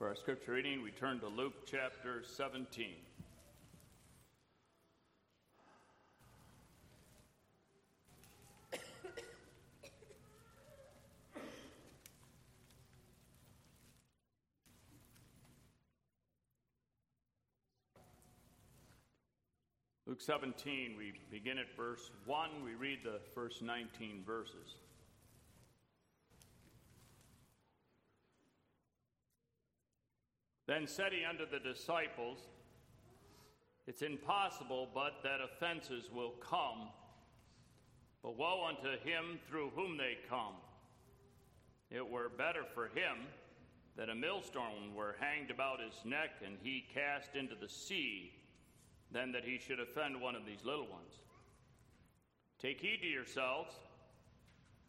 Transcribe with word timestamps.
For 0.00 0.08
our 0.08 0.16
scripture 0.16 0.52
reading, 0.52 0.82
we 0.82 0.92
turn 0.92 1.20
to 1.20 1.26
Luke 1.26 1.66
chapter 1.66 2.22
17. 2.24 2.94
Luke 20.06 20.22
17, 20.22 20.94
we 20.96 21.12
begin 21.30 21.58
at 21.58 21.76
verse 21.76 22.10
1. 22.24 22.64
We 22.64 22.72
read 22.72 23.00
the 23.04 23.20
first 23.34 23.60
19 23.60 24.22
verses. 24.26 24.76
Then 30.70 30.86
said 30.86 31.12
he 31.12 31.24
unto 31.24 31.50
the 31.50 31.58
disciples, 31.58 32.38
It's 33.88 34.02
impossible 34.02 34.88
but 34.94 35.14
that 35.24 35.40
offenses 35.40 36.08
will 36.14 36.34
come, 36.40 36.90
but 38.22 38.36
woe 38.36 38.68
unto 38.68 38.90
him 39.02 39.40
through 39.48 39.70
whom 39.74 39.96
they 39.96 40.16
come. 40.28 40.54
It 41.90 42.08
were 42.08 42.28
better 42.28 42.62
for 42.72 42.84
him 42.84 43.26
that 43.96 44.10
a 44.10 44.14
millstone 44.14 44.94
were 44.94 45.16
hanged 45.18 45.50
about 45.50 45.80
his 45.80 46.04
neck 46.04 46.30
and 46.46 46.56
he 46.62 46.84
cast 46.94 47.34
into 47.34 47.56
the 47.60 47.68
sea 47.68 48.30
than 49.10 49.32
that 49.32 49.42
he 49.42 49.58
should 49.58 49.80
offend 49.80 50.20
one 50.20 50.36
of 50.36 50.46
these 50.46 50.64
little 50.64 50.86
ones. 50.86 51.14
Take 52.62 52.80
heed 52.80 53.00
to 53.02 53.08
yourselves. 53.08 53.74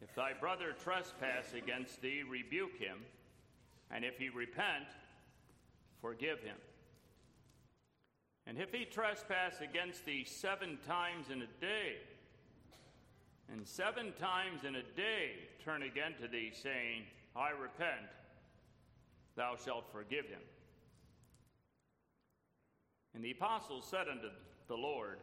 If 0.00 0.14
thy 0.14 0.32
brother 0.32 0.76
trespass 0.80 1.54
against 1.54 2.00
thee, 2.00 2.22
rebuke 2.22 2.78
him, 2.78 2.98
and 3.90 4.04
if 4.04 4.16
he 4.16 4.28
repent, 4.28 4.86
forgive 6.02 6.40
him. 6.40 6.56
And 8.46 8.58
if 8.58 8.72
he 8.72 8.84
trespass 8.84 9.54
against 9.62 10.04
thee 10.04 10.24
seven 10.24 10.76
times 10.86 11.30
in 11.30 11.42
a 11.42 11.46
day, 11.60 11.94
and 13.50 13.66
seven 13.66 14.12
times 14.20 14.64
in 14.66 14.76
a 14.76 14.82
day 14.96 15.30
turn 15.64 15.82
again 15.82 16.14
to 16.20 16.28
thee, 16.28 16.50
saying, 16.52 17.04
I 17.36 17.50
repent, 17.50 18.10
thou 19.36 19.56
shalt 19.64 19.84
forgive 19.92 20.26
him. 20.26 20.40
And 23.14 23.24
the 23.24 23.30
apostles 23.30 23.86
said 23.88 24.08
unto 24.10 24.28
the 24.68 24.76
Lord, 24.76 25.18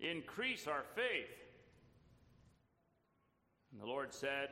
Increase 0.00 0.66
our 0.66 0.84
faith. 0.94 1.28
And 3.70 3.80
the 3.80 3.86
Lord 3.86 4.14
said, 4.14 4.48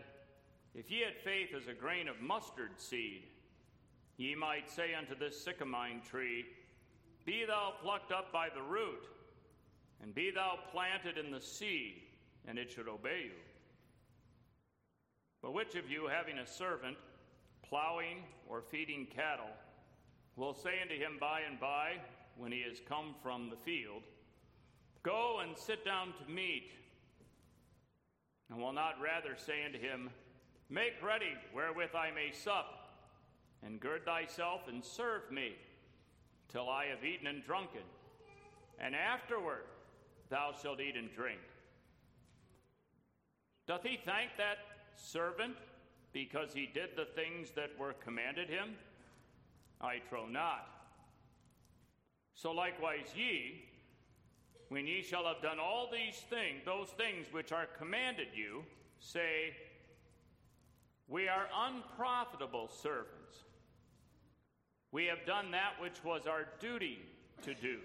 If 0.75 0.91
ye 0.91 1.01
had 1.01 1.17
faith 1.25 1.55
as 1.57 1.69
a 1.69 1.73
grain 1.73 2.07
of 2.07 2.21
mustard 2.21 2.73
seed, 2.77 3.25
Ye 4.19 4.35
might 4.35 4.69
say 4.69 4.95
unto 4.95 5.17
this 5.17 5.47
sycamine 5.47 6.03
tree, 6.03 6.45
Be 7.25 7.45
thou 7.47 7.75
plucked 7.81 8.11
up 8.11 8.33
by 8.33 8.49
the 8.53 8.61
root, 8.61 9.07
and 10.03 10.13
be 10.13 10.33
thou 10.33 10.59
planted 10.73 11.17
in 11.17 11.31
the 11.31 11.41
sea, 11.41 12.03
and 12.47 12.59
it 12.59 12.69
should 12.69 12.89
obey 12.89 13.27
you. 13.27 13.41
But 15.41 15.55
which 15.55 15.77
of 15.77 15.89
you, 15.89 16.09
having 16.09 16.39
a 16.39 16.47
servant, 16.47 16.97
plowing 17.63 18.25
or 18.49 18.61
feeding 18.61 19.07
cattle, 19.07 19.55
will 20.35 20.53
say 20.53 20.83
unto 20.83 20.97
him 20.97 21.19
by 21.21 21.43
and 21.49 21.61
by, 21.61 21.93
when 22.37 22.51
he 22.51 22.59
is 22.59 22.81
come 22.89 23.15
from 23.23 23.51
the 23.51 23.57
field, 23.57 24.03
Go 25.05 25.39
and 25.47 25.57
sit 25.57 25.85
down 25.85 26.13
to 26.15 26.31
meat, 26.31 26.73
and 28.51 28.61
will 28.61 28.73
not 28.73 29.01
rather 29.01 29.37
say 29.37 29.65
unto 29.65 29.79
him, 29.79 30.11
Make 30.69 30.95
ready 31.05 31.35
wherewith 31.55 31.95
I 31.95 32.11
may 32.11 32.33
sup? 32.33 32.78
And 33.65 33.81
gird 33.81 34.05
thyself 34.05 34.63
and 34.69 34.85
serve 34.85 35.31
me 35.31 35.53
till 36.49 36.69
I 36.69 36.87
have 36.87 37.05
eaten 37.05 37.27
and 37.27 37.45
drunken, 37.45 37.83
and 38.81 38.95
afterward 38.95 39.65
thou 40.31 40.53
shalt 40.63 40.81
eat 40.81 40.97
and 40.97 41.13
drink. 41.15 41.41
Doth 43.67 43.83
he 43.83 43.99
thank 44.05 44.31
that 44.39 44.59
servant 44.97 45.57
because 46.13 46.53
he 46.55 46.69
did 46.73 46.91
the 46.97 47.05
things 47.05 47.51
that 47.55 47.71
were 47.79 47.93
commanded 48.05 48.49
him? 48.49 48.71
I 49.81 49.99
trow 50.09 50.27
not. 50.27 50.67
So 52.35 52.53
likewise 52.53 53.13
ye, 53.15 53.65
when 54.69 54.87
ye 54.87 55.03
shall 55.03 55.25
have 55.25 55.43
done 55.43 55.59
all 55.59 55.89
these 55.91 56.17
things, 56.31 56.63
those 56.65 56.89
things 56.91 57.27
which 57.33 57.53
are 57.53 57.67
commanded 57.79 58.29
you, 58.35 58.65
say, 59.01 59.55
We 61.09 61.29
are 61.29 61.47
unprofitable 61.55 62.69
servants. 62.69 63.18
We 64.91 65.07
have 65.07 65.27
done 65.27 65.51
that 65.51 65.81
which 65.81 66.03
was 66.03 66.27
our 66.27 66.47
duty 66.61 67.01
to 67.43 67.55
do. 67.55 67.79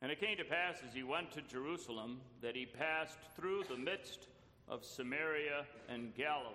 And 0.00 0.12
it 0.12 0.20
came 0.20 0.36
to 0.36 0.44
pass 0.44 0.76
as 0.86 0.94
he 0.94 1.02
went 1.02 1.32
to 1.32 1.42
Jerusalem 1.42 2.20
that 2.40 2.54
he 2.54 2.66
passed 2.66 3.18
through 3.34 3.64
the 3.68 3.76
midst 3.76 4.28
of 4.68 4.84
Samaria 4.84 5.64
and 5.88 6.14
Galilee. 6.14 6.54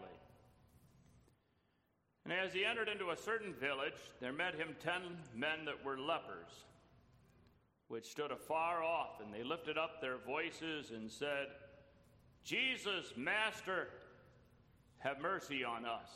And 2.24 2.32
as 2.34 2.53
he 2.53 2.64
entered 2.64 2.88
into 2.88 3.09
a 3.09 3.18
certain 3.18 3.53
village, 3.53 4.00
there 4.22 4.32
met 4.32 4.56
him 4.56 4.76
ten 4.80 5.02
men 5.36 5.66
that 5.66 5.84
were 5.84 5.98
lepers, 5.98 6.64
which 7.90 8.06
stood 8.06 8.32
afar 8.32 8.82
off, 8.82 9.20
and 9.22 9.34
they 9.34 9.44
lifted 9.44 9.78
up 9.78 10.00
their 10.00 10.18
voices 10.26 10.92
and 10.92 11.12
said, 11.12 11.48
Jesus, 12.46 13.12
Master, 13.18 13.90
have 15.00 15.20
mercy 15.20 15.66
on 15.66 15.86
us. 15.86 16.09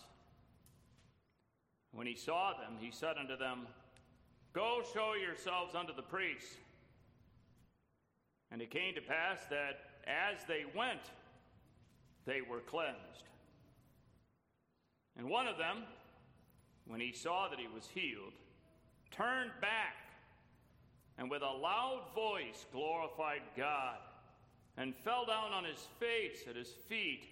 When 1.92 2.08
he 2.08 2.16
saw 2.16 2.54
them, 2.54 2.78
he 2.80 2.92
said 2.92 3.18
unto 3.18 3.38
them, 3.38 3.68
Go 4.54 4.82
show 4.94 5.14
yourselves 5.14 5.76
unto 5.76 5.94
the 5.96 6.02
priests. 6.02 6.56
And 8.52 8.62
it 8.62 8.72
came 8.72 8.96
to 8.96 9.02
pass 9.02 9.40
that 9.50 9.80
as 10.08 10.44
they 10.48 10.66
went, 10.76 11.02
they 12.26 12.42
were 12.42 12.60
cleansed. 12.62 13.24
And 15.18 15.30
one 15.30 15.48
of 15.48 15.58
them, 15.58 15.84
when 16.86 17.00
he 17.00 17.12
saw 17.12 17.50
that 17.50 17.60
he 17.60 17.68
was 17.68 17.88
healed, 17.94 18.34
turned 19.12 19.52
back 19.62 19.96
and 21.18 21.30
with 21.30 21.42
a 21.42 21.46
loud 21.46 22.04
voice 22.14 22.66
glorified 22.72 23.42
God 23.56 23.98
and 24.78 24.96
fell 24.96 25.26
down 25.26 25.52
on 25.52 25.64
his 25.64 25.88
face 26.00 26.46
at 26.48 26.56
his 26.56 26.70
feet, 26.88 27.26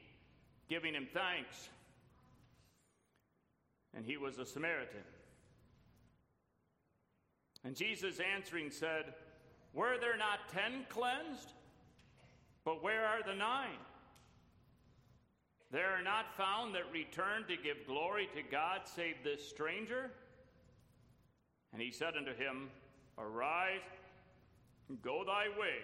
giving 0.67 0.93
him 0.93 1.07
thanks 1.13 1.69
and 3.95 4.05
he 4.05 4.17
was 4.17 4.37
a 4.37 4.45
Samaritan. 4.45 5.03
And 7.63 7.75
Jesus 7.75 8.19
answering 8.35 8.69
said, 8.69 9.13
Were 9.73 9.97
there 9.99 10.17
not 10.17 10.49
ten 10.49 10.85
cleansed? 10.89 11.53
But 12.63 12.83
where 12.83 13.05
are 13.05 13.23
the 13.25 13.35
nine? 13.35 13.77
There 15.71 15.91
are 15.91 16.03
not 16.03 16.35
found 16.37 16.75
that 16.75 16.91
return 16.91 17.43
to 17.47 17.55
give 17.57 17.87
glory 17.87 18.27
to 18.35 18.41
God 18.43 18.81
save 18.85 19.15
this 19.23 19.47
stranger? 19.47 20.11
And 21.73 21.81
he 21.81 21.91
said 21.91 22.15
unto 22.17 22.35
him, 22.35 22.69
Arise, 23.17 23.79
go 25.01 25.23
thy 25.25 25.47
way, 25.59 25.79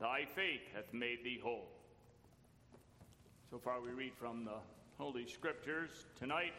thy 0.00 0.26
faith 0.34 0.62
hath 0.74 0.92
made 0.92 1.24
thee 1.24 1.40
whole. 1.42 1.68
So 3.50 3.58
far, 3.58 3.80
we 3.80 3.90
read 3.90 4.12
from 4.18 4.44
the 4.44 4.58
Holy 5.00 5.26
Scriptures 5.26 6.04
tonight. 6.18 6.52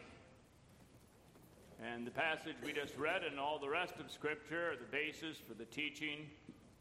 And 1.79 2.07
the 2.07 2.11
passage 2.11 2.55
we 2.65 2.73
just 2.73 2.97
read 2.97 3.21
and 3.23 3.39
all 3.39 3.59
the 3.59 3.69
rest 3.69 3.93
of 3.99 4.09
Scripture 4.09 4.71
are 4.71 4.75
the 4.75 4.91
basis 4.91 5.37
for 5.37 5.53
the 5.53 5.65
teaching 5.65 6.25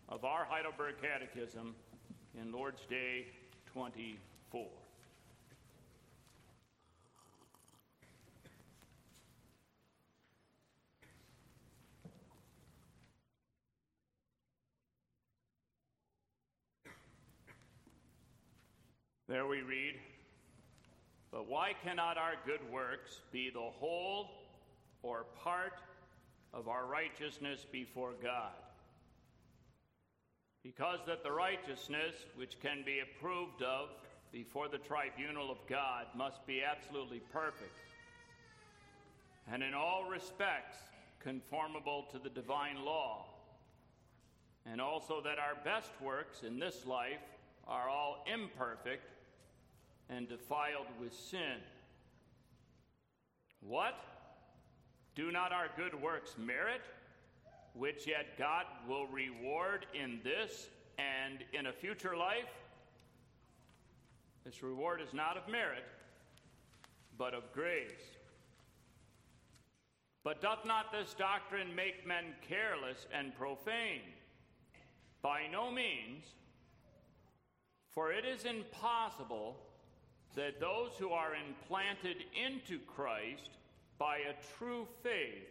of 0.08 0.24
our 0.24 0.46
Heidelberg 0.46 0.94
Catechism 1.02 1.74
in 2.40 2.50
Lord's 2.50 2.80
Day 2.86 3.26
24. 3.74 4.64
There 19.28 19.46
we 19.46 19.60
read, 19.60 19.94
but 21.32 21.48
why 21.48 21.72
cannot 21.84 22.16
our 22.18 22.34
good 22.44 22.60
works 22.72 23.20
be 23.32 23.50
the 23.50 23.58
whole 23.58 24.30
or 25.02 25.26
part 25.42 25.80
of 26.52 26.68
our 26.68 26.86
righteousness 26.86 27.66
before 27.70 28.12
God? 28.22 28.52
Because 30.62 30.98
that 31.06 31.22
the 31.22 31.32
righteousness 31.32 32.14
which 32.36 32.60
can 32.60 32.82
be 32.84 33.00
approved 33.00 33.62
of 33.62 33.88
before 34.32 34.68
the 34.68 34.78
tribunal 34.78 35.50
of 35.50 35.58
God 35.68 36.06
must 36.16 36.46
be 36.46 36.62
absolutely 36.62 37.20
perfect 37.32 37.78
and 39.52 39.62
in 39.62 39.74
all 39.74 40.04
respects 40.08 40.76
conformable 41.18 42.06
to 42.12 42.18
the 42.18 42.30
divine 42.30 42.84
law, 42.84 43.26
and 44.64 44.80
also 44.80 45.20
that 45.22 45.38
our 45.38 45.56
best 45.64 45.90
works 46.00 46.42
in 46.46 46.58
this 46.58 46.86
life 46.86 47.20
are 47.66 47.88
all 47.88 48.24
imperfect 48.32 49.04
and 50.10 50.28
defiled 50.28 50.86
with 51.00 51.14
sin, 51.14 51.58
What? 53.60 53.94
Do 55.14 55.30
not 55.30 55.52
our 55.52 55.66
good 55.76 56.00
works 56.00 56.36
merit, 56.38 56.80
which 57.74 58.06
yet 58.06 58.38
God 58.38 58.64
will 58.88 59.06
reward 59.06 59.86
in 59.92 60.20
this 60.24 60.68
and 60.98 61.40
in 61.52 61.66
a 61.66 61.72
future 61.72 62.16
life? 62.16 62.48
This 64.44 64.62
reward 64.62 65.00
is 65.00 65.12
not 65.12 65.36
of 65.36 65.46
merit, 65.50 65.84
but 67.18 67.34
of 67.34 67.52
grace. 67.52 68.16
But 70.22 70.40
doth 70.40 70.64
not 70.64 70.92
this 70.92 71.14
doctrine 71.14 71.74
make 71.74 72.06
men 72.06 72.34
careless 72.48 73.06
and 73.12 73.34
profane? 73.36 74.02
By 75.22 75.42
no 75.50 75.70
means, 75.70 76.24
for 77.90 78.12
it 78.12 78.24
is 78.24 78.44
impossible 78.44 79.56
that 80.34 80.60
those 80.60 80.92
who 80.98 81.10
are 81.10 81.32
implanted 81.34 82.24
into 82.34 82.78
Christ 82.86 83.50
by 83.98 84.18
a 84.18 84.58
true 84.58 84.86
faith 85.02 85.48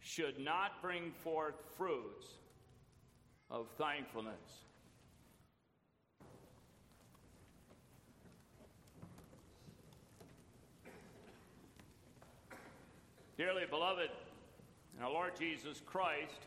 should 0.00 0.38
not 0.38 0.80
bring 0.82 1.12
forth 1.22 1.54
fruits 1.76 2.26
of 3.50 3.66
thankfulness. 3.78 4.34
Dearly 13.36 13.64
beloved, 13.68 14.08
our 15.02 15.10
Lord 15.10 15.32
Jesus 15.38 15.82
Christ, 15.84 16.46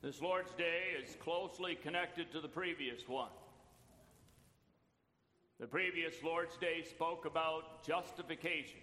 this 0.00 0.22
Lord's 0.22 0.52
Day 0.54 0.96
is 1.02 1.16
closely 1.16 1.74
connected 1.74 2.32
to 2.32 2.40
the 2.40 2.48
previous 2.48 3.06
one. 3.06 3.28
The 5.60 5.66
previous 5.66 6.14
Lord's 6.22 6.56
Day 6.56 6.84
spoke 6.88 7.24
about 7.24 7.84
justification, 7.84 8.78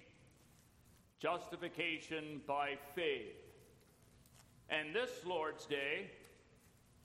justification 1.20 2.42
by 2.46 2.78
faith. 2.94 3.38
And 4.70 4.94
this 4.94 5.10
Lord's 5.26 5.66
Day 5.66 6.12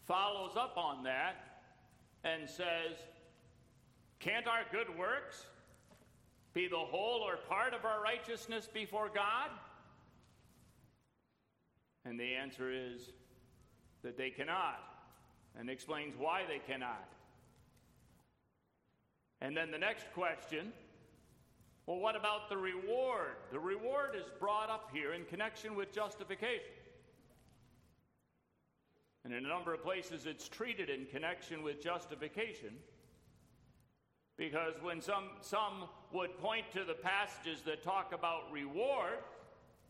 follows 0.09 0.57
up 0.57 0.77
on 0.77 1.05
that 1.05 1.63
and 2.25 2.51
says, 2.51 2.99
Can't 4.19 4.49
our 4.49 4.65
good 4.73 4.99
works 4.99 5.47
be 6.53 6.67
the 6.67 6.77
whole 6.77 7.21
or 7.21 7.37
part 7.49 7.73
of 7.73 7.85
our 7.85 8.03
righteousness 8.03 8.69
before 8.73 9.09
God? 9.15 9.51
And 12.05 12.19
the 12.19 12.35
answer 12.35 12.73
is 12.73 13.11
that 14.03 14.19
they 14.19 14.31
cannot, 14.31 14.81
and 15.57 15.71
explains 15.71 16.15
why 16.19 16.43
they 16.49 16.59
cannot. 16.59 17.09
And 19.41 19.57
then 19.57 19.71
the 19.71 19.79
next 19.79 20.07
question 20.15 20.73
well, 21.87 21.99
what 21.99 22.15
about 22.15 22.49
the 22.49 22.57
reward? 22.57 23.35
The 23.51 23.59
reward 23.59 24.15
is 24.15 24.23
brought 24.39 24.71
up 24.71 24.91
here 24.93 25.13
in 25.13 25.25
connection 25.25 25.75
with 25.75 25.93
justification. 25.93 26.71
And 29.25 29.35
in 29.35 29.45
a 29.45 29.49
number 29.49 29.75
of 29.75 29.83
places, 29.83 30.25
it's 30.25 30.49
treated 30.49 30.89
in 30.89 31.07
connection 31.07 31.65
with 31.65 31.83
justification. 31.83 32.75
Because 34.37 34.75
when 34.81 35.01
some, 35.01 35.31
some 35.41 35.89
would 36.13 36.39
point 36.39 36.71
to 36.75 36.85
the 36.85 36.95
passages 36.95 37.63
that 37.63 37.83
talk 37.83 38.15
about 38.15 38.53
reward 38.53 39.19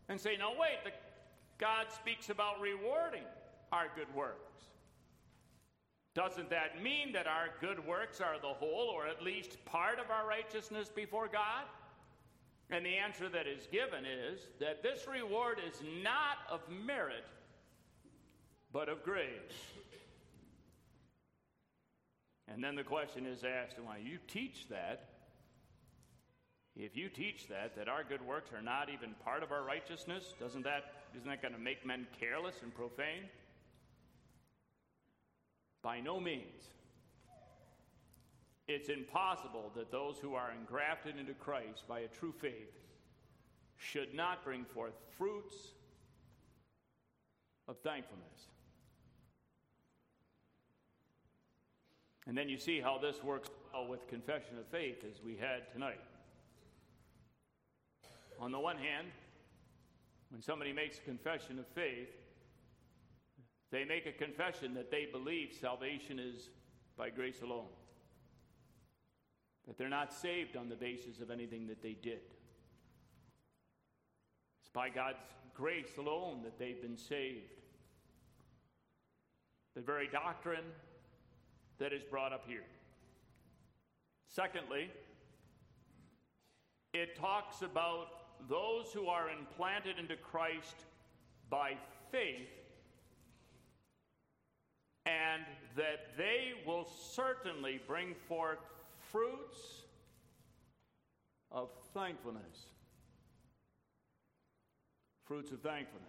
and 0.08 0.18
say, 0.18 0.38
no, 0.38 0.52
wait, 0.58 0.82
the, 0.84 0.92
God 1.58 1.88
speaks 1.94 2.30
about 2.30 2.62
rewarding 2.62 3.24
our 3.72 3.88
good 3.94 4.12
works. 4.14 4.69
Doesn't 6.14 6.50
that 6.50 6.82
mean 6.82 7.12
that 7.12 7.26
our 7.26 7.50
good 7.60 7.86
works 7.86 8.20
are 8.20 8.36
the 8.40 8.48
whole 8.48 8.90
or 8.92 9.06
at 9.06 9.22
least 9.22 9.64
part 9.64 9.98
of 10.00 10.10
our 10.10 10.26
righteousness 10.26 10.90
before 10.94 11.28
God? 11.28 11.64
And 12.70 12.84
the 12.84 12.96
answer 12.96 13.28
that 13.28 13.46
is 13.46 13.66
given 13.70 14.04
is 14.04 14.40
that 14.60 14.82
this 14.82 15.06
reward 15.06 15.58
is 15.66 15.80
not 16.02 16.38
of 16.50 16.60
merit, 16.68 17.24
but 18.72 18.88
of 18.88 19.02
grace. 19.04 19.28
And 22.52 22.62
then 22.62 22.74
the 22.74 22.82
question 22.82 23.26
is 23.26 23.44
asked, 23.44 23.76
why 23.82 23.98
you 23.98 24.18
teach 24.26 24.68
that? 24.68 25.08
If 26.76 26.96
you 26.96 27.08
teach 27.08 27.48
that, 27.48 27.76
that 27.76 27.88
our 27.88 28.02
good 28.04 28.24
works 28.26 28.50
are 28.52 28.62
not 28.62 28.88
even 28.88 29.14
part 29.24 29.42
of 29.42 29.52
our 29.52 29.62
righteousness, 29.62 30.34
doesn't 30.40 30.62
that, 30.62 30.92
isn't 31.16 31.28
that 31.28 31.42
going 31.42 31.54
to 31.54 31.60
make 31.60 31.86
men 31.86 32.06
careless 32.18 32.56
and 32.62 32.74
profane? 32.74 33.28
By 35.82 36.00
no 36.00 36.20
means. 36.20 36.68
It's 38.68 38.88
impossible 38.88 39.72
that 39.74 39.90
those 39.90 40.18
who 40.18 40.34
are 40.34 40.52
engrafted 40.52 41.18
into 41.18 41.32
Christ 41.34 41.88
by 41.88 42.00
a 42.00 42.08
true 42.08 42.32
faith 42.32 42.70
should 43.76 44.14
not 44.14 44.44
bring 44.44 44.64
forth 44.64 44.92
fruits 45.16 45.56
of 47.66 47.78
thankfulness. 47.78 48.48
And 52.26 52.38
then 52.38 52.48
you 52.48 52.58
see 52.58 52.80
how 52.80 52.98
this 52.98 53.24
works 53.24 53.48
well 53.72 53.88
with 53.88 54.06
confession 54.06 54.58
of 54.58 54.66
faith 54.68 55.02
as 55.10 55.20
we 55.24 55.36
had 55.36 55.72
tonight. 55.72 56.00
On 58.38 58.52
the 58.52 58.60
one 58.60 58.76
hand, 58.76 59.08
when 60.30 60.42
somebody 60.42 60.72
makes 60.72 60.98
a 60.98 61.02
confession 61.02 61.58
of 61.58 61.66
faith, 61.74 62.08
they 63.70 63.84
make 63.84 64.06
a 64.06 64.12
confession 64.12 64.74
that 64.74 64.90
they 64.90 65.06
believe 65.10 65.56
salvation 65.58 66.18
is 66.18 66.50
by 66.96 67.08
grace 67.08 67.40
alone, 67.42 67.68
that 69.66 69.78
they're 69.78 69.88
not 69.88 70.12
saved 70.12 70.56
on 70.56 70.68
the 70.68 70.74
basis 70.74 71.20
of 71.20 71.30
anything 71.30 71.66
that 71.68 71.82
they 71.82 71.96
did. 72.02 72.20
It's 74.60 74.70
by 74.72 74.88
God's 74.88 75.18
grace 75.54 75.96
alone 75.98 76.42
that 76.42 76.58
they've 76.58 76.80
been 76.80 76.98
saved. 76.98 77.60
The 79.76 79.80
very 79.80 80.08
doctrine 80.08 80.64
that 81.78 81.92
is 81.92 82.02
brought 82.02 82.32
up 82.32 82.44
here. 82.46 82.64
Secondly, 84.28 84.90
it 86.92 87.16
talks 87.16 87.62
about 87.62 88.08
those 88.48 88.92
who 88.92 89.06
are 89.06 89.30
implanted 89.30 89.98
into 89.98 90.16
Christ 90.16 90.86
by 91.48 91.74
faith 92.10 92.59
and 95.06 95.42
that 95.76 96.16
they 96.16 96.52
will 96.66 96.88
certainly 97.12 97.80
bring 97.86 98.14
forth 98.28 98.58
fruits 99.10 99.82
of 101.50 101.70
thankfulness. 101.94 102.66
Fruits 105.24 105.52
of 105.52 105.60
thankfulness. 105.60 106.06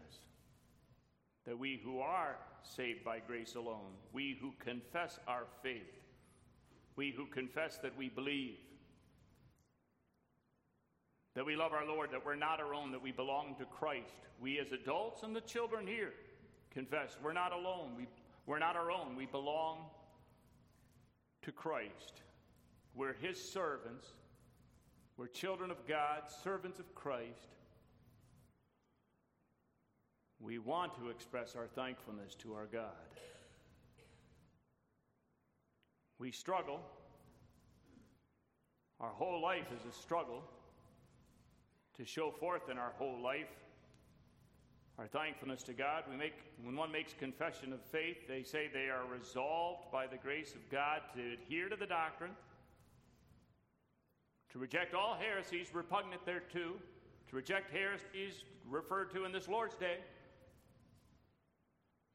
That 1.46 1.58
we 1.58 1.80
who 1.84 2.00
are 2.00 2.38
saved 2.63 3.04
by 3.04 3.20
grace 3.20 3.56
alone, 3.56 3.94
we 4.13 4.38
who 4.39 4.54
confess 4.60 5.20
our 5.27 5.46
faith, 5.63 6.00
we 6.96 7.12
who 7.12 7.25
confess 7.25 7.77
that 7.77 7.98
we 7.98 8.10
believe, 8.10 8.58
that 11.34 11.46
we 11.46 11.56
love 11.56 11.74
our 11.74 11.86
Lord, 11.88 12.12
that 12.12 12.25
we're 12.25 12.36
not 12.36 12.60
our 12.60 12.74
own, 12.74 12.92
that 12.92 13.01
we 13.01 13.12
belong 13.12 13.56
to 13.58 13.65
Christ. 13.65 14.13
We 14.39 14.60
as 14.60 14.72
adults 14.72 15.24
and 15.24 15.36
the 15.36 15.42
children 15.42 15.88
here 15.88 16.13
confess 16.72 17.18
we're 17.24 17.34
not 17.34 17.54
alone. 17.54 17.92
We, 17.98 18.08
we're 18.45 18.60
not 18.60 18.75
our 18.75 18.91
own. 18.91 19.15
We 19.15 19.25
belong 19.25 19.77
to 21.43 21.51
Christ. 21.51 22.21
We're 22.95 23.13
His 23.13 23.41
servants. 23.41 24.07
We're 25.17 25.27
children 25.27 25.71
of 25.71 25.88
God, 25.88 26.24
servants 26.43 26.79
of 26.79 26.93
Christ. 26.95 27.48
We 30.39 30.57
want 30.57 30.95
to 30.95 31.10
express 31.10 31.55
our 31.55 31.67
thankfulness 31.67 32.33
to 32.36 32.53
our 32.53 32.65
God. 32.65 32.89
We 36.17 36.31
struggle. 36.31 36.79
Our 39.00 39.10
whole 39.10 39.41
life 39.41 39.67
is 39.71 39.86
a 39.88 39.95
struggle 39.95 40.43
to 41.98 42.05
show 42.05 42.31
forth 42.31 42.69
in 42.69 42.77
our 42.77 42.93
whole 42.98 43.21
life 43.21 43.50
our 44.98 45.07
thankfulness 45.07 45.63
to 45.63 45.74
God. 45.74 46.03
We 46.10 46.15
make, 46.15 46.33
when 46.63 46.75
one 46.75 46.91
makes 46.91 47.13
confession 47.13 47.74
of 47.74 47.81
faith, 47.81 48.27
they 48.27 48.43
say 48.43 48.69
they 48.71 48.89
are 48.89 49.05
resolved 49.12 49.91
by 49.91 50.07
the 50.07 50.17
grace 50.17 50.53
of 50.53 50.69
God 50.69 51.01
to 51.15 51.33
adhere 51.33 51.69
to 51.69 51.75
the 51.75 51.86
doctrine, 51.86 52.31
to 54.51 54.60
reject 54.60 54.93
all 54.93 55.17
heresies 55.19 55.74
repugnant 55.74 56.25
thereto, 56.25 56.74
to 57.29 57.36
reject 57.36 57.71
heresies 57.71 58.43
referred 58.69 59.12
to 59.13 59.25
in 59.25 59.31
this 59.31 59.48
Lord's 59.48 59.75
Day, 59.75 59.98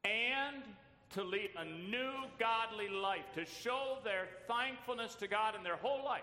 and 0.04 0.62
to 1.11 1.25
lead 1.25 1.50
a 1.56 1.64
new 1.64 2.12
godly 2.38 2.88
life, 2.88 3.25
to 3.35 3.45
show 3.45 3.99
their 4.04 4.28
thankfulness 4.47 5.14
to 5.16 5.26
God 5.26 5.54
in 5.56 5.62
their 5.62 5.76
whole 5.76 6.04
life, 6.04 6.23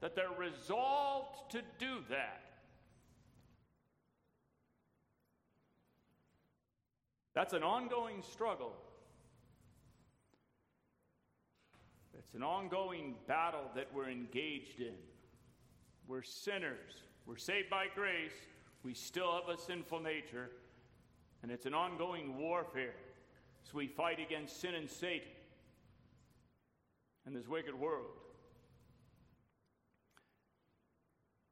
that 0.00 0.14
they're 0.14 0.28
resolved 0.38 1.50
to 1.50 1.62
do 1.78 2.04
that. 2.10 2.42
That's 7.36 7.52
an 7.52 7.62
ongoing 7.62 8.22
struggle. 8.22 8.72
It's 12.18 12.34
an 12.34 12.42
ongoing 12.42 13.14
battle 13.28 13.70
that 13.74 13.88
we're 13.94 14.08
engaged 14.08 14.80
in. 14.80 14.94
We're 16.08 16.22
sinners. 16.22 16.94
We're 17.26 17.36
saved 17.36 17.68
by 17.68 17.88
grace. 17.94 18.32
We 18.84 18.94
still 18.94 19.34
have 19.34 19.54
a 19.54 19.60
sinful 19.60 20.00
nature, 20.00 20.48
and 21.42 21.52
it's 21.52 21.66
an 21.66 21.74
ongoing 21.74 22.38
warfare 22.38 22.94
as 23.66 23.74
we 23.74 23.86
fight 23.86 24.18
against 24.18 24.58
sin 24.58 24.74
and 24.74 24.88
Satan 24.88 25.28
and 27.26 27.36
this 27.36 27.46
wicked 27.46 27.78
world. 27.78 28.06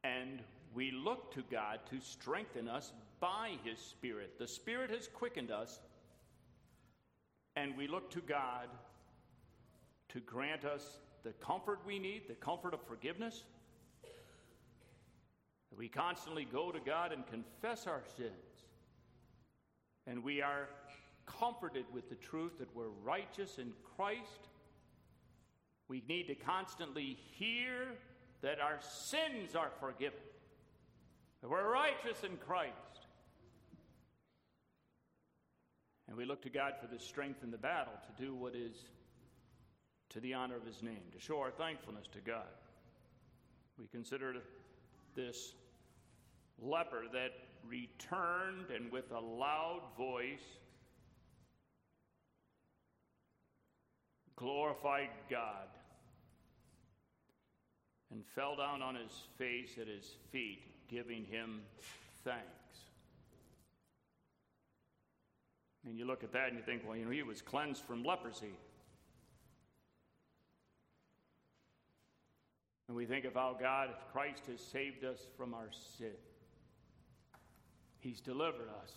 And 0.03 0.41
we 0.75 0.93
look 0.93 1.35
to 1.35 1.43
God 1.51 1.81
to 1.91 2.01
strengthen 2.01 2.69
us 2.69 2.91
by 3.25 3.53
His 3.65 3.79
Spirit. 3.79 4.39
The 4.39 4.47
Spirit 4.47 4.91
has 4.91 5.09
quickened 5.09 5.51
us, 5.51 5.81
and 7.57 7.75
we 7.75 7.89
look 7.89 8.11
to 8.11 8.21
God 8.21 8.69
to 10.11 10.21
grant 10.21 10.67
us 10.67 10.99
the 11.23 11.33
comfort 11.33 11.81
we 11.87 11.99
need, 11.99 12.25
the 12.29 12.35
comfort 12.35 12.75
of 12.75 12.83
forgiveness. 12.87 13.45
We 15.75 15.89
constantly 15.89 16.45
go 16.45 16.71
to 16.71 16.79
God 16.81 17.13
and 17.13 17.27
confess 17.27 17.87
our 17.87 18.03
sins. 18.15 18.67
And 20.07 20.23
we 20.23 20.43
are 20.43 20.69
comforted 21.25 21.87
with 21.95 22.11
the 22.11 22.17
truth 22.17 22.59
that 22.59 22.77
we're 22.77 22.93
righteous 23.03 23.57
in 23.57 23.73
Christ. 23.97 24.49
We 25.89 26.03
need 26.07 26.27
to 26.27 26.35
constantly 26.35 27.17
hear 27.39 27.87
that 28.43 28.61
our 28.61 28.81
sins 28.83 29.55
are 29.57 29.71
forgiven, 29.81 30.21
that 31.41 31.49
we're 31.49 31.73
righteous 31.73 32.23
in 32.23 32.37
Christ. 32.37 32.84
And 36.09 36.17
we 36.17 36.25
look 36.25 36.43
to 36.43 36.51
God 36.51 36.75
for 36.81 36.87
the 36.87 36.99
strength 36.99 37.43
in 37.43 37.51
the 37.51 37.59
battle 37.59 37.95
to 38.07 38.23
do 38.23 38.35
what 38.35 38.55
is 38.55 38.77
to 40.11 40.21
the 40.21 40.35
honor 40.35 40.57
of 40.57 40.67
His 40.67 40.83
name, 40.83 41.03
to 41.13 41.21
show 41.21 41.41
our 41.41 41.51
thankfulness 41.51 42.07
to 42.13 42.21
God. 42.21 42.47
We 43.79 43.87
consider 43.87 44.35
this 45.17 45.55
leper 46.61 47.05
that 47.13 47.33
returned 47.67 48.71
and 48.75 48.93
with 48.93 49.11
a 49.11 49.19
loud 49.19 49.83
voice 49.97 50.45
glorified 54.37 55.09
God 55.31 55.69
and 58.11 58.25
fell 58.35 58.57
down 58.57 58.83
on 58.83 58.95
his 58.95 59.13
face 59.39 59.77
at 59.81 59.89
his 59.89 60.17
feet, 60.31 60.63
giving 60.89 61.25
him 61.25 61.63
thanks. 62.25 62.64
And 65.87 65.99
you 65.99 66.07
look 66.07 66.25
at 66.25 66.33
that 66.33 66.49
and 66.49 66.57
you 66.57 66.63
think, 66.63 66.83
well, 66.87 66.97
you 66.97 67.05
know, 67.05 67.11
he 67.11 67.23
was 67.23 67.43
cleansed 67.43 67.83
from 67.85 68.05
leprosy. 68.05 68.55
And 72.89 72.97
we 72.97 73.07
think 73.07 73.25
of 73.25 73.35
how 73.35 73.57
God, 73.59 73.91
Christ, 74.13 74.43
has 74.51 74.61
saved 74.61 75.05
us 75.05 75.27
from 75.37 75.55
our 75.55 75.69
sin. 75.99 76.13
He's 78.01 78.21
delivered 78.21 78.69
us. 78.83 78.93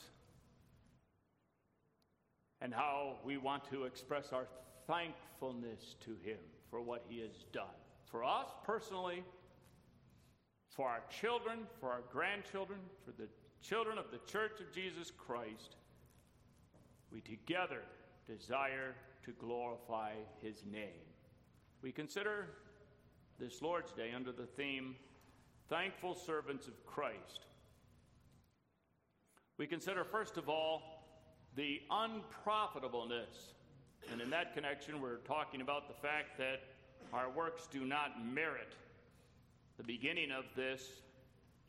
And 2.62 2.74
how 2.74 3.18
we 3.24 3.38
want 3.38 3.70
to 3.72 3.84
express 3.84 4.34
our 4.34 4.48
thankfulness 4.88 5.96
to 6.02 6.12
Him 6.24 6.40
for 6.70 6.82
what 6.82 7.06
He 7.08 7.20
has 7.22 7.46
done 7.54 7.66
for 8.08 8.24
us 8.24 8.48
personally, 8.64 9.24
for 10.70 10.88
our 10.88 11.04
children, 11.10 11.60
for 11.80 11.92
our 11.92 12.02
grandchildren, 12.12 12.80
for 13.06 13.12
the 13.12 13.28
children 13.62 13.98
of 13.98 14.06
the 14.12 14.20
Church 14.32 14.60
of 14.60 14.74
Jesus 14.74 15.12
Christ, 15.12 15.76
we 17.12 17.22
together 17.22 17.82
desire 18.28 18.96
to 19.24 19.32
glorify 19.34 20.12
his 20.42 20.64
name. 20.72 21.06
We 21.82 21.92
consider 21.92 22.48
this 23.40 23.62
Lord's 23.62 23.92
Day 23.92 24.12
under 24.16 24.32
the 24.32 24.46
theme 24.46 24.96
Thankful 25.70 26.16
Servants 26.16 26.68
of 26.68 26.86
Christ. 26.86 27.46
We 29.58 29.68
consider, 29.68 30.04
first 30.04 30.38
of 30.38 30.50
all, 30.50 30.82
the 31.56 31.82
unprofitableness. 31.90 33.54
And 34.12 34.22
in 34.22 34.30
that 34.30 34.54
connection, 34.54 35.02
we're 35.02 35.18
talking 35.18 35.62
about 35.62 35.88
the 35.88 35.94
fact 35.94 36.38
that 36.38 36.62
our 37.12 37.30
works 37.30 37.68
do 37.68 37.86
not 37.86 38.24
merit. 38.26 38.76
The 39.78 39.84
beginning 39.84 40.32
of 40.32 40.46
this 40.56 41.02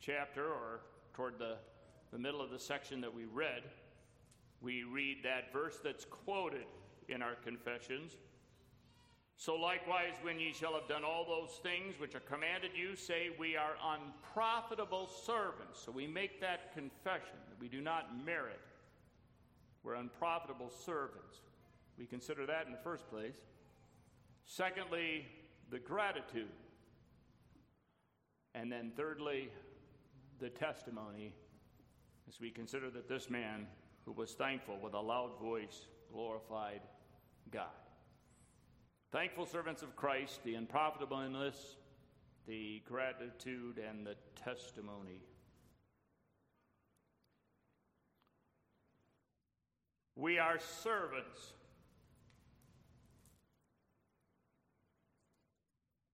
chapter, 0.01 0.45
or 0.45 0.81
toward 1.15 1.39
the, 1.39 1.57
the 2.13 2.19
middle 2.19 2.41
of 2.41 2.51
the 2.51 2.59
section 2.59 3.01
that 3.01 3.13
we 3.13 3.25
read, 3.25 3.63
we 4.61 4.83
read 4.83 5.19
that 5.25 5.53
verse 5.53 5.79
that's 5.83 6.05
quoted 6.05 6.67
in 7.09 7.23
our 7.23 7.35
confessions. 7.45 8.17
So 9.37 9.55
likewise, 9.55 10.15
when 10.23 10.41
ye 10.41 10.53
shall 10.53 10.75
have 10.75 10.89
done 10.89 11.05
all 11.05 11.25
those 11.25 11.61
things 11.63 11.95
which 12.01 12.17
are 12.17 12.21
commanded 12.21 12.73
you, 12.75 12.97
say, 12.97 13.29
We 13.39 13.57
are 13.57 13.77
unprofitable 13.95 15.09
servants. 15.25 15.81
So 15.85 15.93
we 15.93 16.09
make 16.09 16.41
that 16.41 16.75
confession 16.75 17.37
that 17.49 17.61
we 17.61 17.69
do 17.69 17.81
not 17.81 18.25
merit. 18.25 18.61
We're 19.85 19.95
unprofitable 19.95 20.71
servants. 20.71 21.39
We 21.97 22.07
consider 22.07 22.47
that 22.47 22.67
in 22.67 22.73
the 22.73 22.79
first 22.83 23.09
place. 23.09 23.37
Secondly, 24.45 25.27
the 25.71 25.79
gratitude. 25.79 26.49
And 28.55 28.73
then 28.73 28.91
thirdly, 28.97 29.51
the 30.41 30.49
testimony 30.49 31.33
as 32.29 32.41
we 32.41 32.51
consider 32.51 32.91
that 32.91 33.09
this 33.09 33.31
man 33.31 33.67
who 34.09 34.15
was 34.15 34.33
thankful 34.33 34.79
with 34.83 34.95
a 34.95 35.01
loud 35.01 35.33
voice 35.39 35.87
glorified 36.11 36.81
God. 37.53 37.67
Thankful 39.13 39.45
servants 39.45 39.83
of 39.83 39.95
Christ, 39.97 40.43
the 40.45 40.55
unprofitableness, 40.55 41.77
the 42.47 42.81
gratitude, 42.89 43.79
and 43.87 44.07
the 44.07 44.15
testimony. 44.43 45.21
We 50.17 50.39
are 50.39 50.59
servants 50.59 51.53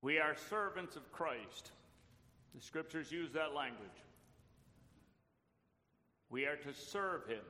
We 0.03 0.19
are 0.19 0.37
servants 0.51 0.97
of 0.97 1.11
Christ. 1.13 1.71
The 2.55 2.61
scriptures 2.61 3.11
use 3.11 3.33
that 3.33 3.55
language. 3.55 3.89
We 6.29 6.45
are 6.45 6.57
to 6.57 6.75
serve 6.75 7.27
him 7.27 7.41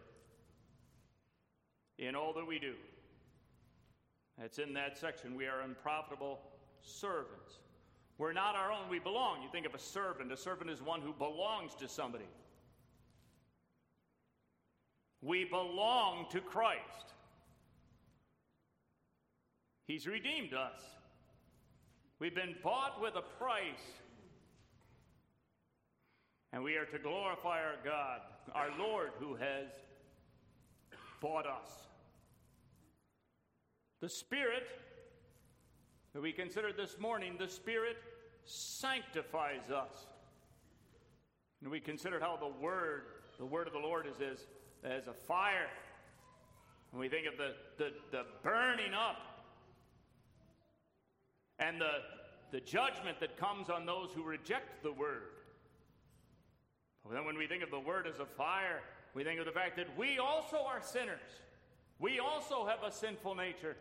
in 1.98 2.14
all 2.14 2.32
that 2.34 2.46
we 2.46 2.58
do. 2.58 2.74
That's 4.38 4.58
in 4.58 4.74
that 4.74 4.98
section. 4.98 5.36
We 5.36 5.46
are 5.46 5.60
unprofitable 5.60 6.40
servants. 6.82 7.58
We're 8.18 8.32
not 8.32 8.54
our 8.54 8.70
own, 8.70 8.88
we 8.88 8.98
belong. 8.98 9.42
You 9.42 9.48
think 9.50 9.66
of 9.66 9.74
a 9.74 9.78
servant, 9.78 10.32
a 10.32 10.36
servant 10.36 10.70
is 10.70 10.80
one 10.80 11.00
who 11.00 11.12
belongs 11.12 11.74
to 11.76 11.88
somebody. 11.88 12.28
We 15.20 15.44
belong 15.44 16.26
to 16.30 16.40
Christ. 16.40 17.14
He's 19.86 20.06
redeemed 20.06 20.54
us. 20.54 20.80
We've 22.18 22.34
been 22.34 22.54
bought 22.62 23.00
with 23.00 23.16
a 23.16 23.22
price. 23.22 23.64
And 26.52 26.62
we 26.62 26.76
are 26.76 26.84
to 26.84 26.98
glorify 26.98 27.60
our 27.60 27.76
God, 27.84 28.20
our 28.54 28.68
Lord, 28.78 29.10
who 29.18 29.34
has 29.34 29.66
bought 31.20 31.46
us. 31.46 31.83
The 34.04 34.10
Spirit 34.10 34.64
that 36.12 36.20
we 36.20 36.30
considered 36.30 36.76
this 36.76 36.98
morning, 37.00 37.36
the 37.38 37.48
Spirit 37.48 37.96
sanctifies 38.44 39.70
us. 39.70 40.04
And 41.62 41.70
we 41.70 41.80
considered 41.80 42.20
how 42.20 42.36
the 42.36 42.62
Word, 42.62 43.04
the 43.38 43.46
Word 43.46 43.66
of 43.66 43.72
the 43.72 43.78
Lord, 43.78 44.06
is 44.06 44.20
as, 44.20 44.46
as 44.84 45.06
a 45.06 45.14
fire. 45.14 45.70
And 46.92 47.00
we 47.00 47.08
think 47.08 47.26
of 47.26 47.38
the, 47.38 47.54
the, 47.78 47.92
the 48.10 48.24
burning 48.42 48.92
up 48.92 49.46
and 51.58 51.80
the, 51.80 51.92
the 52.52 52.60
judgment 52.60 53.20
that 53.20 53.38
comes 53.38 53.70
on 53.70 53.86
those 53.86 54.10
who 54.14 54.22
reject 54.22 54.82
the 54.82 54.92
word. 54.92 55.30
But 57.06 57.14
then 57.14 57.24
when 57.24 57.38
we 57.38 57.46
think 57.46 57.62
of 57.62 57.70
the 57.70 57.80
word 57.80 58.06
as 58.06 58.20
a 58.20 58.26
fire, 58.26 58.82
we 59.14 59.24
think 59.24 59.40
of 59.40 59.46
the 59.46 59.52
fact 59.52 59.78
that 59.78 59.96
we 59.96 60.18
also 60.18 60.58
are 60.58 60.82
sinners. 60.82 61.40
We 61.98 62.18
also 62.18 62.66
have 62.66 62.82
a 62.86 62.92
sinful 62.92 63.36
nature. 63.36 63.78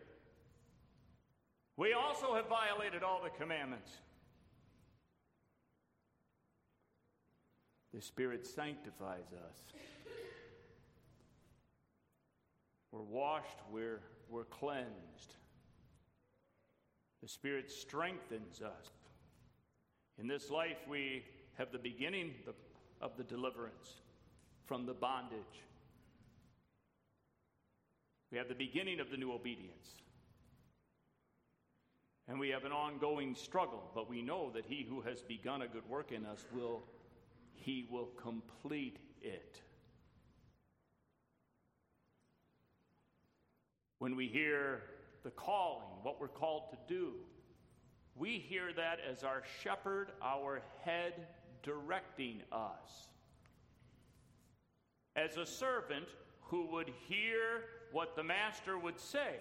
We 1.76 1.92
also 1.92 2.34
have 2.34 2.48
violated 2.48 3.02
all 3.02 3.20
the 3.22 3.30
commandments. 3.30 3.90
The 7.92 8.00
Spirit 8.00 8.46
sanctifies 8.46 9.32
us. 9.32 9.62
We're 12.92 13.02
washed, 13.02 13.58
we're, 13.72 14.00
we're 14.28 14.44
cleansed. 14.44 15.34
The 17.22 17.28
Spirit 17.28 17.70
strengthens 17.70 18.62
us. 18.62 18.90
In 20.18 20.28
this 20.28 20.50
life, 20.50 20.76
we 20.88 21.24
have 21.58 21.72
the 21.72 21.78
beginning 21.78 22.32
of 23.00 23.16
the 23.16 23.24
deliverance 23.24 24.00
from 24.66 24.86
the 24.86 24.94
bondage. 24.94 25.62
We 28.30 28.38
have 28.38 28.48
the 28.48 28.54
beginning 28.54 29.00
of 29.00 29.10
the 29.10 29.16
new 29.16 29.32
obedience. 29.32 30.03
And 32.26 32.40
we 32.40 32.48
have 32.50 32.64
an 32.64 32.72
ongoing 32.72 33.34
struggle, 33.34 33.90
but 33.94 34.08
we 34.08 34.22
know 34.22 34.50
that 34.54 34.64
he 34.66 34.86
who 34.88 35.02
has 35.02 35.22
begun 35.22 35.62
a 35.62 35.68
good 35.68 35.86
work 35.88 36.10
in 36.10 36.24
us 36.24 36.46
will 36.52 36.82
he 37.54 37.86
will 37.90 38.10
complete 38.20 38.98
it. 39.22 39.60
When 43.98 44.16
we 44.16 44.26
hear 44.26 44.82
the 45.22 45.30
calling, 45.30 45.88
what 46.02 46.20
we're 46.20 46.28
called 46.28 46.64
to 46.72 46.94
do, 46.94 47.12
we 48.16 48.38
hear 48.38 48.72
that 48.74 48.98
as 49.10 49.24
our 49.24 49.42
shepherd, 49.62 50.08
our 50.22 50.60
head, 50.84 51.26
directing 51.62 52.42
us. 52.52 53.08
As 55.16 55.38
a 55.38 55.46
servant 55.46 56.08
who 56.42 56.66
would 56.66 56.90
hear 57.08 57.64
what 57.92 58.14
the 58.14 58.22
master 58.22 58.78
would 58.78 59.00
say. 59.00 59.36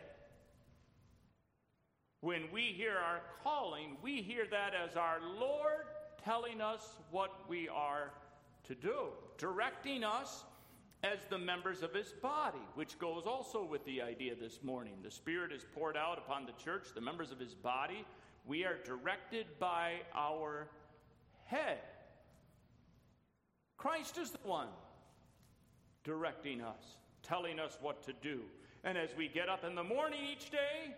When 2.23 2.43
we 2.53 2.61
hear 2.61 2.95
our 2.97 3.19
calling, 3.43 3.97
we 4.01 4.21
hear 4.21 4.45
that 4.49 4.71
as 4.73 4.95
our 4.95 5.17
Lord 5.37 5.87
telling 6.23 6.61
us 6.61 6.95
what 7.11 7.31
we 7.49 7.67
are 7.67 8.13
to 8.63 8.75
do, 8.75 9.07
directing 9.37 10.05
us 10.05 10.45
as 11.03 11.19
the 11.29 11.37
members 11.37 11.83
of 11.83 11.93
his 11.93 12.13
body, 12.21 12.65
which 12.75 12.97
goes 12.97 13.23
also 13.25 13.65
with 13.65 13.83
the 13.83 14.01
idea 14.01 14.35
this 14.39 14.63
morning. 14.63 14.93
The 15.03 15.11
Spirit 15.11 15.51
is 15.51 15.65
poured 15.75 15.97
out 15.97 16.17
upon 16.17 16.45
the 16.45 16.53
church, 16.63 16.87
the 16.95 17.01
members 17.01 17.33
of 17.33 17.39
his 17.39 17.53
body. 17.53 18.05
We 18.45 18.63
are 18.63 18.77
directed 18.85 19.47
by 19.59 19.95
our 20.15 20.69
head. 21.43 21.79
Christ 23.75 24.17
is 24.17 24.31
the 24.31 24.47
one 24.47 24.69
directing 26.05 26.61
us, 26.61 26.95
telling 27.21 27.59
us 27.59 27.77
what 27.81 28.01
to 28.03 28.13
do. 28.21 28.43
And 28.85 28.97
as 28.97 29.09
we 29.17 29.27
get 29.27 29.49
up 29.49 29.65
in 29.65 29.75
the 29.75 29.83
morning 29.83 30.21
each 30.31 30.51
day, 30.51 30.95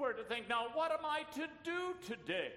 we're 0.00 0.12
to 0.14 0.24
think, 0.24 0.48
now, 0.48 0.66
what 0.74 0.90
am 0.90 1.04
I 1.04 1.22
to 1.34 1.46
do 1.62 1.94
today? 2.06 2.52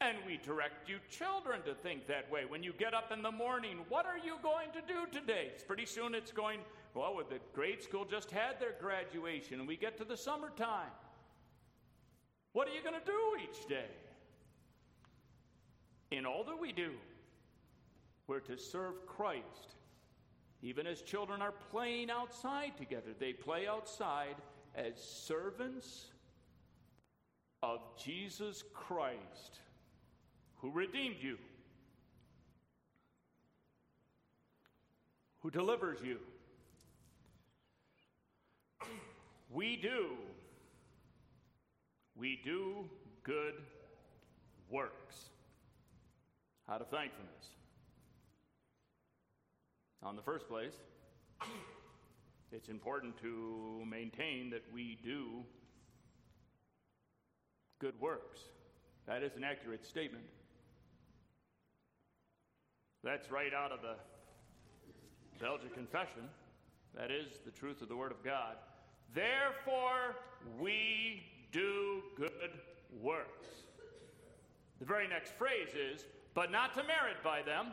And 0.00 0.18
we 0.26 0.38
direct 0.44 0.90
you 0.90 0.98
children 1.10 1.62
to 1.62 1.74
think 1.74 2.06
that 2.06 2.30
way. 2.30 2.44
When 2.44 2.62
you 2.62 2.74
get 2.78 2.92
up 2.92 3.12
in 3.12 3.22
the 3.22 3.30
morning, 3.30 3.78
what 3.88 4.04
are 4.04 4.18
you 4.18 4.36
going 4.42 4.68
to 4.74 4.82
do 4.86 5.06
today? 5.10 5.48
It's 5.54 5.64
pretty 5.64 5.86
soon 5.86 6.14
it's 6.14 6.32
going, 6.32 6.60
well, 6.94 7.18
the 7.28 7.38
grade 7.54 7.82
school 7.82 8.04
just 8.04 8.30
had 8.30 8.60
their 8.60 8.74
graduation, 8.78 9.58
and 9.58 9.66
we 9.66 9.76
get 9.76 9.96
to 9.96 10.04
the 10.04 10.16
summertime. 10.16 10.90
What 12.52 12.68
are 12.68 12.72
you 12.72 12.82
going 12.82 13.00
to 13.00 13.06
do 13.06 13.36
each 13.42 13.66
day? 13.68 13.88
In 16.10 16.26
all 16.26 16.44
that 16.44 16.60
we 16.60 16.72
do, 16.72 16.90
we're 18.26 18.40
to 18.40 18.58
serve 18.58 19.06
Christ. 19.06 19.76
Even 20.62 20.86
as 20.86 21.00
children 21.00 21.40
are 21.40 21.54
playing 21.70 22.10
outside 22.10 22.76
together, 22.76 23.10
they 23.18 23.32
play 23.32 23.66
outside 23.66 24.36
as 24.76 24.94
servants 25.02 26.06
of 27.62 27.80
Jesus 28.02 28.62
Christ 28.74 29.60
who 30.56 30.70
redeemed 30.70 31.16
you, 31.20 31.38
who 35.40 35.50
delivers 35.50 35.98
you. 36.04 36.18
We 39.50 39.76
do, 39.76 40.10
we 42.14 42.40
do 42.44 42.84
good 43.22 43.54
works 44.68 45.30
out 46.68 46.80
of 46.80 46.88
thankfulness. 46.88 47.50
On 50.02 50.16
the 50.16 50.22
first 50.22 50.48
place, 50.48 50.74
it's 52.52 52.68
important 52.68 53.16
to 53.18 53.84
maintain 53.88 54.50
that 54.50 54.62
we 54.72 54.98
do 55.02 55.44
good 57.80 58.00
works. 58.00 58.40
That 59.06 59.22
is 59.22 59.36
an 59.36 59.44
accurate 59.44 59.84
statement. 59.84 60.24
That's 63.04 63.30
right 63.30 63.52
out 63.54 63.72
of 63.72 63.80
the 63.82 63.94
Belgian 65.40 65.70
Confession. 65.70 66.22
That 66.94 67.10
is 67.10 67.26
the 67.44 67.50
truth 67.50 67.82
of 67.82 67.88
the 67.88 67.96
Word 67.96 68.10
of 68.10 68.24
God. 68.24 68.56
Therefore, 69.14 70.16
we 70.58 71.22
do 71.52 72.02
good 72.16 72.50
works. 73.00 73.46
The 74.78 74.86
very 74.86 75.08
next 75.08 75.34
phrase 75.34 75.68
is, 75.74 76.04
but 76.34 76.50
not 76.50 76.74
to 76.74 76.82
merit 76.82 77.22
by 77.22 77.42
them. 77.42 77.68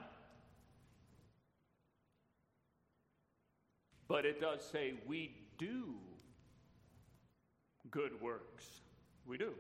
But 4.13 4.26
it 4.28 4.39
does 4.39 4.63
say, 4.63 4.93
we 5.08 5.32
do 5.58 5.95
good 7.89 8.21
works. 8.21 8.63
We 9.26 9.39
do. 9.39 9.54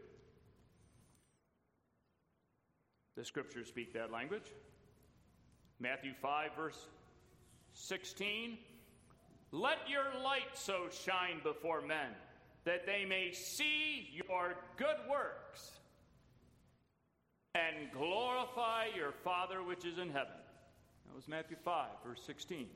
The 3.17 3.25
scriptures 3.25 3.67
speak 3.67 3.95
that 3.95 4.11
language. 4.11 4.53
Matthew 5.79 6.11
5, 6.21 6.51
verse 6.55 6.77
16. 7.73 8.59
Let 9.51 9.89
your 9.89 10.21
light 10.23 10.53
so 10.53 10.83
shine 11.03 11.39
before 11.41 11.81
men 11.81 12.11
that 12.63 12.85
they 12.85 13.05
may 13.05 13.31
see 13.31 14.07
your 14.13 14.53
good 14.77 14.97
works 15.09 15.71
and 17.55 17.91
glorify 17.91 18.85
your 18.95 19.13
Father 19.23 19.63
which 19.63 19.83
is 19.83 19.97
in 19.97 20.11
heaven. 20.11 20.37
That 21.07 21.15
was 21.15 21.27
Matthew 21.27 21.57
5, 21.65 21.87
verse 22.05 22.21
16. 22.23 22.67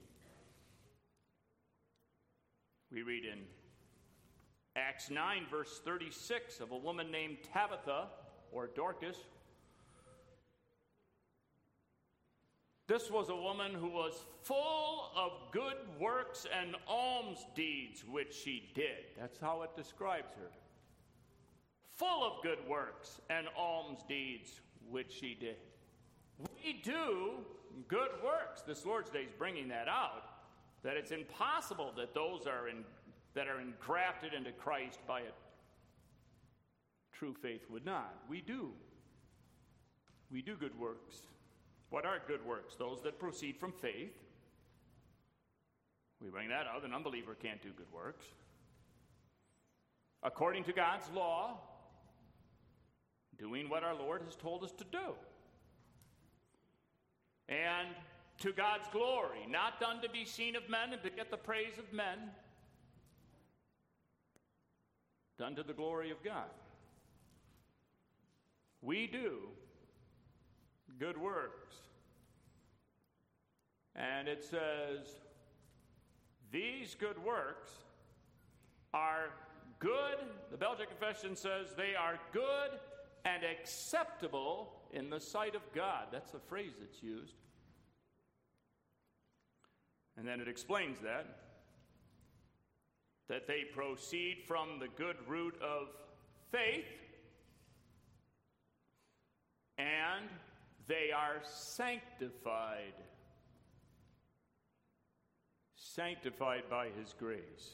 We 2.97 3.03
read 3.03 3.25
in 3.25 3.37
Acts 4.75 5.11
9, 5.11 5.43
verse 5.51 5.81
36, 5.85 6.61
of 6.61 6.71
a 6.71 6.75
woman 6.75 7.11
named 7.11 7.37
Tabitha 7.53 8.07
or 8.51 8.71
Dorcas 8.75 9.17
This 12.87 13.11
was 13.11 13.29
a 13.29 13.35
woman 13.35 13.75
who 13.75 13.89
was 13.89 14.25
full 14.41 15.11
of 15.15 15.31
good 15.51 15.75
works 15.99 16.47
and 16.59 16.75
alms 16.87 17.45
deeds 17.53 18.03
which 18.09 18.33
she 18.33 18.71
did. 18.73 19.05
That's 19.19 19.39
how 19.39 19.61
it 19.61 19.75
describes 19.75 20.33
her. 20.33 20.49
Full 21.97 22.23
of 22.23 22.41
good 22.41 22.67
works 22.67 23.21
and 23.29 23.45
alms 23.55 23.99
deeds 24.09 24.61
which 24.89 25.11
she 25.11 25.37
did. 25.39 25.57
We 26.39 26.81
do 26.83 27.45
good 27.87 28.09
works. 28.25 28.63
This 28.63 28.87
Lord's 28.87 29.11
Day 29.11 29.21
is 29.21 29.33
bringing 29.37 29.67
that 29.67 29.87
out. 29.87 30.26
That 30.87 30.95
it's 30.95 31.11
impossible 31.11 31.91
that 31.97 32.13
those 32.13 32.47
are 32.47 32.69
in, 32.69 32.85
that 33.33 33.49
are 33.49 33.59
engrafted 33.59 34.33
into 34.33 34.53
Christ 34.53 34.99
by 35.05 35.19
a 35.19 35.33
true 37.11 37.35
faith 37.41 37.59
would 37.69 37.85
not. 37.85 38.15
We 38.29 38.39
do. 38.39 38.69
We 40.31 40.41
do 40.41 40.55
good 40.55 40.79
works. 40.79 41.17
What 41.89 42.05
are 42.05 42.21
good 42.25 42.39
works? 42.45 42.77
Those 42.77 43.01
that 43.03 43.19
proceed 43.19 43.57
from 43.57 43.73
faith. 43.73 44.13
We 46.21 46.29
bring 46.29 46.47
that 46.47 46.67
out. 46.73 46.85
An 46.85 46.93
unbeliever 46.93 47.35
can't 47.35 47.61
do 47.61 47.71
good 47.75 47.91
works. 47.93 48.25
According 50.23 50.63
to 50.63 50.71
God's 50.71 51.09
law, 51.13 51.59
doing 53.37 53.67
what 53.67 53.83
our 53.83 53.93
Lord 53.93 54.21
has 54.23 54.37
told 54.37 54.63
us 54.63 54.71
to 54.71 54.85
do. 54.85 55.15
And 57.49 57.89
to 58.39 58.51
God's 58.51 58.87
glory, 58.91 59.45
not 59.49 59.79
done 59.79 60.01
to 60.01 60.09
be 60.09 60.25
seen 60.25 60.55
of 60.55 60.69
men 60.69 60.93
and 60.93 61.01
to 61.03 61.09
get 61.09 61.31
the 61.31 61.37
praise 61.37 61.77
of 61.77 61.91
men, 61.91 62.17
done 65.37 65.55
to 65.55 65.63
the 65.63 65.73
glory 65.73 66.11
of 66.11 66.23
God. 66.23 66.49
We 68.81 69.07
do 69.07 69.39
good 70.99 71.17
works. 71.17 71.75
And 73.95 74.27
it 74.27 74.43
says, 74.43 75.07
These 76.51 76.95
good 76.95 77.23
works 77.23 77.71
are 78.93 79.29
good. 79.79 80.17
The 80.51 80.57
Belgic 80.57 80.89
Confession 80.89 81.35
says 81.35 81.73
they 81.75 81.95
are 81.95 82.19
good 82.31 82.79
and 83.25 83.43
acceptable 83.43 84.73
in 84.93 85.09
the 85.09 85.19
sight 85.19 85.55
of 85.55 85.61
God. 85.73 86.05
That's 86.11 86.33
a 86.33 86.39
phrase 86.39 86.73
that's 86.79 87.01
used. 87.01 87.33
And 90.17 90.27
then 90.27 90.39
it 90.39 90.47
explains 90.47 90.99
that 90.99 91.25
that 93.29 93.45
they 93.45 93.63
proceed 93.73 94.37
from 94.47 94.79
the 94.79 94.87
good 94.97 95.17
root 95.27 95.53
of 95.61 95.89
faith 96.49 96.85
and 99.77 100.29
they 100.87 101.11
are 101.15 101.41
sanctified. 101.43 102.93
Sanctified 105.75 106.63
by 106.69 106.87
His 106.97 107.13
grace. 107.17 107.71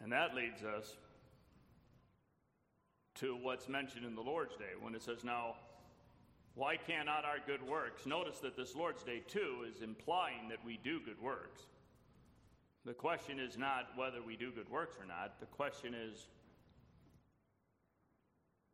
And 0.00 0.12
that 0.12 0.34
leads 0.34 0.62
us 0.62 0.96
to 3.16 3.36
what's 3.36 3.68
mentioned 3.68 4.04
in 4.04 4.14
the 4.14 4.20
Lord's 4.20 4.56
Day 4.56 4.72
when 4.80 4.94
it 4.94 5.02
says, 5.02 5.24
Now, 5.24 5.56
why 6.54 6.76
cannot 6.76 7.24
our 7.24 7.38
good 7.46 7.66
works? 7.66 8.06
Notice 8.06 8.38
that 8.40 8.56
this 8.56 8.76
Lord's 8.76 9.02
Day, 9.02 9.22
too, 9.26 9.64
is 9.68 9.82
implying 9.82 10.48
that 10.50 10.64
we 10.64 10.78
do 10.82 11.00
good 11.04 11.20
works. 11.20 11.62
The 12.84 12.94
question 12.94 13.40
is 13.40 13.58
not 13.58 13.88
whether 13.96 14.22
we 14.22 14.36
do 14.36 14.52
good 14.52 14.70
works 14.70 14.96
or 15.00 15.06
not. 15.06 15.40
The 15.40 15.46
question 15.46 15.94
is, 15.94 16.26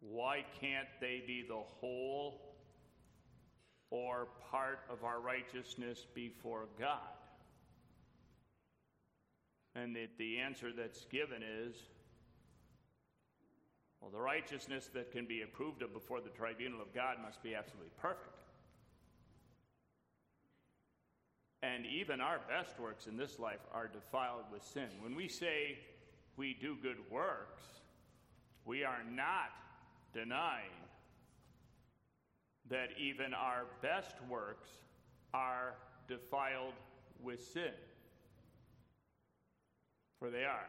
why 0.01 0.45
can't 0.61 0.89
they 1.01 1.23
be 1.27 1.45
the 1.47 1.55
whole 1.55 2.57
or 3.91 4.29
part 4.51 4.81
of 4.91 5.05
our 5.05 5.21
righteousness 5.21 6.07
before 6.15 6.67
God? 6.79 6.99
And 9.75 9.95
the, 9.95 10.09
the 10.19 10.39
answer 10.39 10.73
that's 10.77 11.05
given 11.07 11.43
is 11.43 11.77
well, 14.01 14.11
the 14.11 14.19
righteousness 14.19 14.89
that 14.95 15.13
can 15.13 15.27
be 15.27 15.43
approved 15.43 15.83
of 15.83 15.93
before 15.93 16.21
the 16.21 16.31
tribunal 16.31 16.81
of 16.81 16.95
God 16.95 17.17
must 17.23 17.43
be 17.43 17.55
absolutely 17.55 17.91
perfect. 17.99 18.35
And 21.63 21.85
even 21.85 22.21
our 22.23 22.41
best 22.49 22.81
works 22.81 23.07
in 23.07 23.19
this 23.19 23.39
life 23.39 23.61
are 23.73 23.87
defiled 23.87 24.45
with 24.51 24.65
sin. 24.65 24.89
When 25.01 25.15
we 25.15 25.29
say 25.29 25.79
we 26.37 26.57
do 26.59 26.77
good 26.83 26.97
works, 27.11 27.63
we 28.65 28.83
are 28.85 29.03
not 29.11 29.51
denying 30.15 30.71
that 32.71 32.89
even 32.99 33.35
our 33.35 33.67
best 33.83 34.15
works 34.29 34.71
are 35.35 35.75
defiled 36.09 36.75
with 37.23 37.47
sin. 37.53 37.73
For 40.19 40.31
they 40.31 40.45
are. 40.45 40.69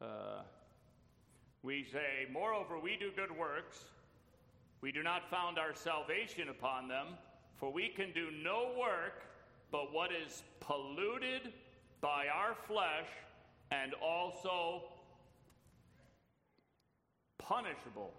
Uh, 0.00 0.42
we 1.62 1.84
say, 1.92 2.26
Moreover, 2.32 2.78
we 2.78 2.96
do 2.96 3.10
good 3.14 3.36
works. 3.36 3.84
We 4.80 4.92
do 4.92 5.02
not 5.02 5.28
found 5.30 5.58
our 5.58 5.74
salvation 5.74 6.48
upon 6.48 6.88
them, 6.88 7.06
for 7.56 7.72
we 7.72 7.88
can 7.88 8.12
do 8.12 8.28
no 8.42 8.72
work 8.78 9.22
but 9.70 9.92
what 9.92 10.10
is 10.12 10.42
polluted 10.60 11.52
by 12.00 12.26
our 12.32 12.54
flesh 12.66 13.08
and 13.70 13.94
also 13.94 14.82
punishable. 17.38 18.12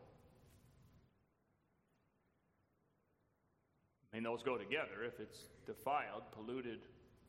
I 4.12 4.18
mean, 4.18 4.24
those 4.24 4.44
go 4.44 4.58
together. 4.58 5.04
If 5.06 5.20
it's 5.20 5.40
defiled, 5.66 6.24
polluted 6.32 6.80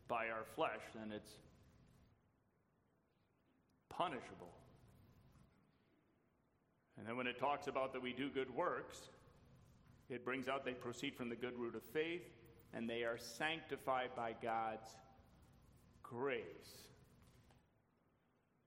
by 0.08 0.28
our 0.28 0.44
flesh, 0.54 0.82
then 0.94 1.12
it's 1.12 1.30
punishable. 3.90 4.57
And 6.98 7.06
then 7.06 7.16
when 7.16 7.26
it 7.26 7.38
talks 7.38 7.68
about 7.68 7.92
that 7.92 8.02
we 8.02 8.12
do 8.12 8.28
good 8.28 8.54
works, 8.54 8.98
it 10.10 10.24
brings 10.24 10.48
out 10.48 10.64
they 10.64 10.72
proceed 10.72 11.14
from 11.14 11.28
the 11.28 11.36
good 11.36 11.56
root 11.56 11.74
of 11.74 11.82
faith 11.82 12.22
and 12.74 12.88
they 12.88 13.02
are 13.02 13.16
sanctified 13.16 14.10
by 14.16 14.34
God's 14.42 14.88
grace. 16.02 16.42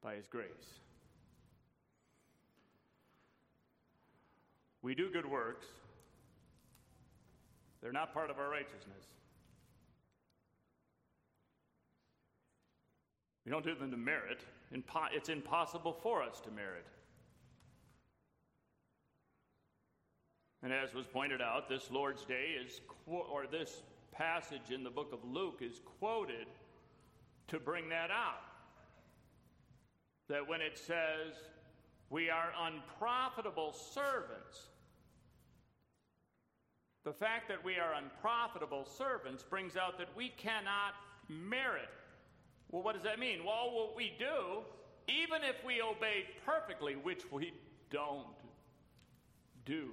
By 0.01 0.15
His 0.15 0.27
grace. 0.27 0.79
We 4.81 4.95
do 4.95 5.11
good 5.11 5.29
works, 5.29 5.67
they're 7.81 7.91
not 7.91 8.13
part 8.13 8.29
of 8.29 8.39
our 8.39 8.49
righteousness. 8.49 9.05
We 13.45 13.51
don't 13.51 13.65
do 13.65 13.73
them 13.75 13.91
to 13.91 13.97
merit. 13.97 14.41
It's 14.71 15.29
impossible 15.29 15.97
for 16.01 16.21
us 16.21 16.39
to 16.41 16.51
merit. 16.51 16.85
And 20.63 20.71
as 20.71 20.93
was 20.93 21.07
pointed 21.07 21.41
out, 21.41 21.67
this 21.67 21.89
Lord's 21.89 22.23
Day 22.23 22.55
is, 22.63 22.81
or 23.07 23.45
this 23.47 23.81
passage 24.11 24.69
in 24.71 24.83
the 24.83 24.89
book 24.89 25.11
of 25.11 25.19
Luke 25.23 25.59
is 25.61 25.81
quoted 25.99 26.47
to 27.47 27.59
bring 27.59 27.89
that 27.89 28.11
out. 28.11 28.41
That 30.29 30.47
when 30.47 30.61
it 30.61 30.77
says, 30.77 31.33
we 32.09 32.29
are 32.29 32.51
unprofitable 32.67 33.73
servants, 33.73 34.67
the 37.03 37.13
fact 37.13 37.47
that 37.47 37.63
we 37.63 37.77
are 37.77 37.93
unprofitable 37.95 38.85
servants 38.85 39.43
brings 39.43 39.75
out 39.75 39.97
that 39.97 40.09
we 40.15 40.29
cannot 40.29 40.93
merit. 41.27 41.89
Well, 42.69 42.83
what 42.83 42.93
does 42.93 43.03
that 43.03 43.17
mean? 43.17 43.43
Well, 43.43 43.71
what 43.73 43.95
we 43.95 44.13
do, 44.19 44.61
even 45.07 45.41
if 45.43 45.55
we 45.65 45.81
obey 45.81 46.25
perfectly, 46.45 46.93
which 46.93 47.23
we 47.31 47.53
don't 47.89 48.27
do, 49.65 49.89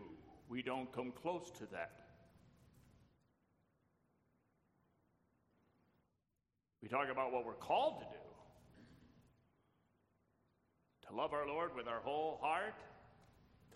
we 0.48 0.62
don't 0.62 0.90
come 0.92 1.12
close 1.12 1.50
to 1.58 1.66
that. 1.72 1.92
We 6.82 6.88
talk 6.88 7.08
about 7.11 7.32
what 7.32 7.44
we're 7.44 7.54
called 7.54 8.00
to 8.00 8.06
do 8.06 8.28
to 11.08 11.14
love 11.14 11.32
our 11.32 11.46
Lord 11.46 11.74
with 11.74 11.88
our 11.88 12.00
whole 12.00 12.38
heart, 12.42 12.82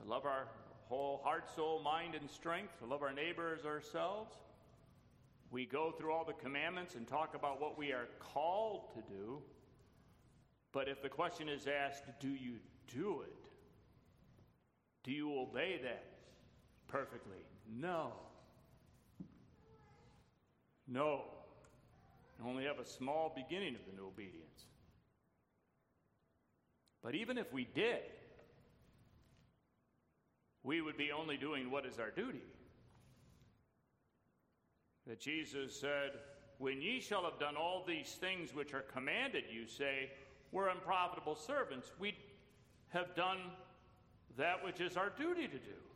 to 0.01 0.09
love 0.09 0.27
our 0.27 0.49
whole 0.85 1.21
heart, 1.25 1.49
soul, 1.55 1.81
mind, 1.83 2.15
and 2.15 2.31
strength, 2.31 2.79
to 2.81 2.87
love 2.87 3.03
our 3.03 3.13
neighbors 3.13 3.65
ourselves. 3.65 4.35
We 5.51 5.67
go 5.67 5.93
through 5.93 6.13
all 6.13 6.25
the 6.25 6.35
commandments 6.35 6.95
and 6.95 7.07
talk 7.07 7.35
about 7.35 7.61
what 7.61 7.79
we 7.79 7.93
are 7.93 8.09
called 8.19 8.93
to 8.95 9.01
do. 9.13 9.41
But 10.73 10.89
if 10.89 11.03
the 11.03 11.09
question 11.09 11.49
is 11.49 11.67
asked, 11.67 12.05
do 12.21 12.29
you 12.29 12.57
do 12.95 13.23
it? 13.23 13.35
Do 15.05 15.13
you 15.13 15.39
obey 15.39 15.81
that? 15.83 16.12
Perfectly. 16.93 17.39
No. 17.75 18.13
No. 20.87 21.23
You 22.39 22.49
only 22.49 22.65
have 22.65 22.79
a 22.79 22.85
small 22.85 23.33
beginning 23.35 23.75
of 23.75 23.81
the 23.91 23.97
new 23.99 24.07
obedience. 24.07 24.67
But 27.03 27.15
even 27.15 27.39
if 27.39 27.53
we 27.53 27.67
did, 27.75 28.03
we 30.63 30.83
would 30.83 30.97
be 30.97 31.11
only 31.11 31.37
doing 31.37 31.71
what 31.71 31.87
is 31.87 31.99
our 31.99 32.11
duty. 32.11 32.45
That 35.07 35.19
Jesus 35.19 35.75
said, 35.75 36.11
When 36.59 36.81
ye 36.81 37.01
shall 37.01 37.25
have 37.25 37.41
done 37.41 37.57
all 37.57 37.85
these 37.89 38.13
things 38.21 38.55
which 38.55 38.75
are 38.75 38.83
commanded 38.83 39.45
you, 39.51 39.67
say, 39.67 40.11
We're 40.53 40.69
unprofitable 40.69 41.35
servants. 41.35 41.91
We 41.99 42.15
have 42.91 43.17
done 43.17 43.39
that 44.37 44.65
which 44.65 44.81
is 44.81 44.97
our 44.97 45.11
duty 45.11 45.49
to 45.49 45.59
do. 45.59 45.92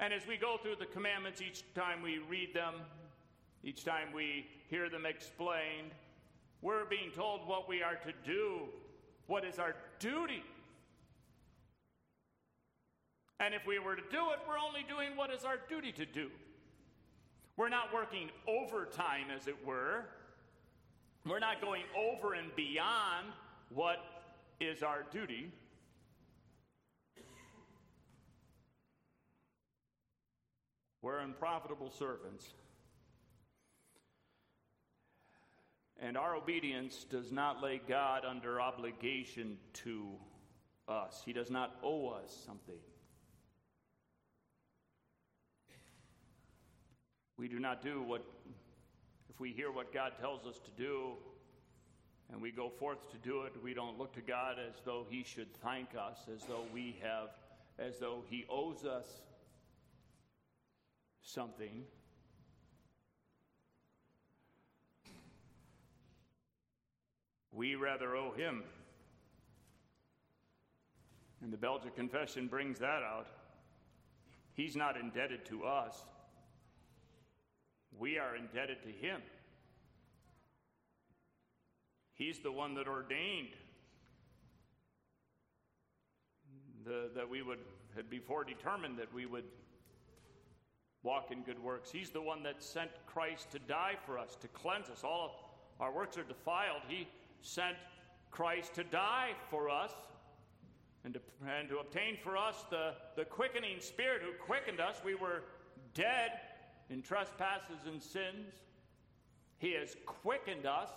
And 0.00 0.12
as 0.12 0.26
we 0.26 0.36
go 0.36 0.56
through 0.62 0.76
the 0.76 0.86
commandments, 0.86 1.40
each 1.40 1.62
time 1.74 2.02
we 2.02 2.18
read 2.28 2.52
them, 2.52 2.74
each 3.62 3.84
time 3.84 4.08
we 4.14 4.46
hear 4.68 4.88
them 4.88 5.06
explained, 5.06 5.92
we're 6.62 6.84
being 6.84 7.10
told 7.14 7.46
what 7.46 7.68
we 7.68 7.82
are 7.82 7.96
to 7.96 8.12
do, 8.24 8.62
what 9.26 9.44
is 9.44 9.58
our 9.58 9.74
duty. 9.98 10.42
And 13.40 13.54
if 13.54 13.66
we 13.66 13.78
were 13.78 13.96
to 13.96 14.02
do 14.10 14.30
it, 14.30 14.38
we're 14.48 14.58
only 14.58 14.84
doing 14.88 15.16
what 15.16 15.30
is 15.30 15.44
our 15.44 15.58
duty 15.68 15.92
to 15.92 16.06
do. 16.06 16.30
We're 17.56 17.68
not 17.68 17.92
working 17.92 18.30
overtime, 18.48 19.26
as 19.34 19.46
it 19.46 19.56
were. 19.64 20.06
We're 21.26 21.38
not 21.38 21.60
going 21.60 21.82
over 21.96 22.34
and 22.34 22.54
beyond 22.56 23.26
what 23.70 23.98
is 24.60 24.82
our 24.82 25.04
duty. 25.10 25.52
We're 31.04 31.18
unprofitable 31.18 31.90
servants. 31.90 32.46
And 36.00 36.16
our 36.16 36.34
obedience 36.34 37.04
does 37.10 37.30
not 37.30 37.62
lay 37.62 37.78
God 37.86 38.24
under 38.24 38.58
obligation 38.58 39.58
to 39.84 40.12
us, 40.88 41.20
He 41.22 41.34
does 41.34 41.50
not 41.50 41.76
owe 41.82 42.08
us 42.08 42.34
something. 42.46 42.78
We 47.36 47.48
do 47.48 47.58
not 47.58 47.82
do 47.82 48.00
what, 48.00 48.24
if 49.28 49.38
we 49.38 49.52
hear 49.52 49.70
what 49.70 49.92
God 49.92 50.12
tells 50.18 50.46
us 50.46 50.58
to 50.60 50.70
do 50.82 51.16
and 52.32 52.40
we 52.40 52.50
go 52.50 52.70
forth 52.70 53.10
to 53.10 53.18
do 53.18 53.42
it, 53.42 53.52
we 53.62 53.74
don't 53.74 53.98
look 53.98 54.14
to 54.14 54.22
God 54.22 54.56
as 54.58 54.76
though 54.86 55.04
He 55.10 55.22
should 55.22 55.54
thank 55.62 55.90
us, 56.00 56.16
as 56.34 56.44
though 56.44 56.64
we 56.72 56.96
have, 57.02 57.28
as 57.78 57.98
though 57.98 58.24
He 58.30 58.46
owes 58.48 58.86
us 58.86 59.20
something. 61.24 61.82
We 67.50 67.74
rather 67.74 68.14
owe 68.14 68.32
him. 68.32 68.62
And 71.42 71.52
the 71.52 71.56
Belgian 71.56 71.90
Confession 71.90 72.46
brings 72.46 72.78
that 72.78 73.02
out. 73.02 73.26
He's 74.54 74.76
not 74.76 74.96
indebted 74.96 75.44
to 75.46 75.64
us, 75.64 75.96
we 77.98 78.18
are 78.18 78.36
indebted 78.36 78.82
to 78.82 78.88
him. 78.88 79.20
He's 82.14 82.38
the 82.38 82.52
one 82.52 82.74
that 82.74 82.86
ordained 82.86 83.48
the, 86.84 87.10
that 87.16 87.28
we 87.28 87.42
would, 87.42 87.58
had 87.96 88.08
before 88.08 88.44
determined 88.44 88.98
that 88.98 89.12
we 89.12 89.26
would 89.26 89.44
walk 91.04 91.30
in 91.30 91.42
good 91.42 91.62
works. 91.62 91.90
He's 91.90 92.10
the 92.10 92.20
one 92.20 92.42
that 92.42 92.62
sent 92.62 92.90
Christ 93.06 93.50
to 93.52 93.58
die 93.60 93.94
for 94.04 94.18
us, 94.18 94.36
to 94.40 94.48
cleanse 94.48 94.88
us. 94.88 95.04
All 95.04 95.52
our 95.78 95.92
works 95.92 96.18
are 96.18 96.24
defiled. 96.24 96.82
He 96.88 97.06
sent 97.42 97.76
Christ 98.30 98.74
to 98.74 98.84
die 98.84 99.32
for 99.50 99.68
us 99.68 99.92
and 101.04 101.14
to, 101.14 101.20
and 101.46 101.68
to 101.68 101.78
obtain 101.78 102.16
for 102.22 102.36
us 102.36 102.64
the, 102.70 102.94
the 103.16 103.24
quickening 103.24 103.80
spirit 103.80 104.22
who 104.22 104.32
quickened 104.44 104.80
us. 104.80 104.96
We 105.04 105.14
were 105.14 105.42
dead 105.92 106.30
in 106.90 107.02
trespasses 107.02 107.86
and 107.86 108.02
sins. 108.02 108.54
He 109.58 109.74
has 109.74 109.96
quickened 110.06 110.66
us. 110.66 110.88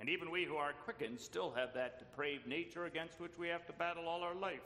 And 0.00 0.08
even 0.08 0.30
we 0.30 0.44
who 0.44 0.56
are 0.56 0.72
quickened 0.84 1.20
still 1.20 1.52
have 1.52 1.72
that 1.74 2.00
depraved 2.00 2.48
nature 2.48 2.86
against 2.86 3.20
which 3.20 3.38
we 3.38 3.48
have 3.48 3.64
to 3.66 3.72
battle 3.72 4.08
all 4.08 4.22
our 4.22 4.34
life. 4.34 4.60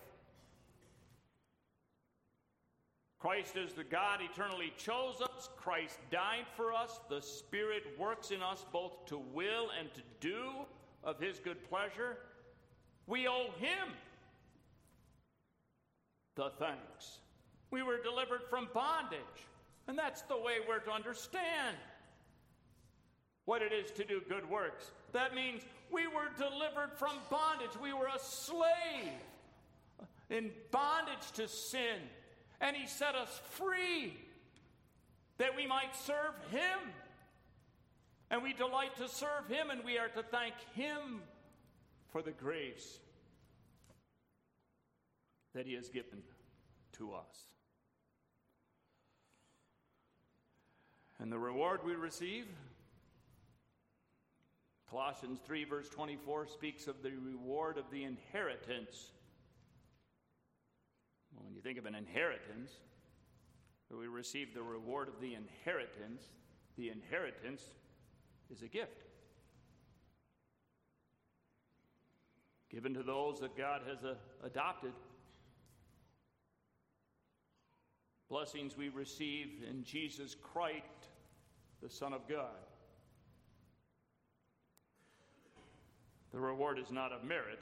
Christ 3.19 3.57
is 3.57 3.73
the 3.73 3.85
God 3.85 4.21
eternally 4.23 4.73
chose 4.77 5.21
us. 5.21 5.49
Christ 5.57 5.99
died 6.11 6.47
for 6.57 6.73
us. 6.73 7.01
The 7.09 7.21
Spirit 7.21 7.83
works 7.99 8.31
in 8.31 8.43
us 8.43 8.65
both 8.73 9.07
to 9.07 9.19
will 9.19 9.71
and 9.79 9.93
to 9.95 10.03
do 10.21 10.51
of 11.03 11.19
His 11.19 11.41
good 11.41 11.69
pleasure. 11.69 12.19
We 13.07 13.27
owe 13.27 13.51
Him 13.59 13.93
the 16.37 16.51
thanks. 16.59 17.19
We 17.73 17.83
were 17.83 18.01
delivered 18.01 18.43
from 18.49 18.69
bondage. 18.73 19.19
And 19.89 19.99
that's 19.99 20.23
the 20.23 20.37
way 20.37 20.57
we're 20.69 20.79
to 20.81 20.93
understand 20.93 21.77
what 23.47 23.63
it 23.63 23.73
is 23.73 23.91
to 23.93 24.05
do 24.05 24.21
good 24.29 24.49
works. 24.49 24.93
That 25.13 25.35
means 25.35 25.63
we 25.91 26.07
were 26.07 26.29
delivered 26.37 26.93
from 26.97 27.17
bondage. 27.31 27.71
We 27.83 27.93
were 27.93 28.09
a 28.15 28.19
slave 28.21 29.11
in 30.31 30.51
bondage 30.71 31.33
to 31.35 31.49
sin 31.49 31.99
and 32.61 32.77
he 32.77 32.87
set 32.87 33.15
us 33.15 33.41
free 33.51 34.17
that 35.39 35.57
we 35.57 35.67
might 35.67 35.95
serve 35.95 36.35
him. 36.51 36.79
And 38.31 38.43
we 38.43 38.53
delight 38.53 38.95
to 38.97 39.09
serve 39.09 39.49
him, 39.49 39.71
and 39.71 39.83
we 39.85 39.97
are 39.97 40.09
to 40.09 40.23
thank 40.23 40.55
him 40.75 41.23
for 42.11 42.21
the 42.21 42.33
grace 42.33 42.99
that 45.55 45.67
he 45.67 45.75
has 45.75 45.89
given 45.89 46.23
to 46.99 47.15
us. 47.15 47.49
And 51.21 51.33
the 51.33 51.39
reward 51.39 51.81
we 51.85 51.95
receive, 51.95 52.47
Colossians 54.91 55.41
3, 55.47 55.65
verse 55.65 55.89
24, 55.89 56.47
speaks 56.49 56.87
of 56.87 57.03
the 57.03 57.13
reward 57.13 57.79
of 57.79 57.91
the 57.91 58.05
inheritance 58.05 59.11
well, 61.39 61.47
when 61.47 61.55
you 61.55 61.61
think 61.61 61.79
of 61.79 61.87
an 61.87 61.95
inheritance, 61.95 62.73
we 63.97 64.09
receive 64.09 64.53
the 64.53 64.63
reward 64.63 65.09
of 65.09 65.21
the 65.21 65.35
inheritance. 65.35 66.25
The 66.77 66.91
inheritance 66.91 67.63
is 68.51 68.63
a 68.63 68.69
gift 68.69 69.05
given 72.71 72.93
to 72.95 73.03
those 73.03 73.41
that 73.41 73.57
God 73.57 73.83
has 73.89 74.05
uh, 74.05 74.15
adopted. 74.45 74.93
Blessings 78.29 78.77
we 78.77 78.91
receive 78.91 79.65
in 79.69 79.83
Jesus 79.85 80.35
Christ, 80.35 81.09
the 81.83 81.89
Son 81.89 82.13
of 82.13 82.29
God. 82.29 82.61
The 86.33 86.39
reward 86.39 86.79
is 86.79 86.91
not 86.91 87.11
of 87.11 87.25
merit, 87.25 87.59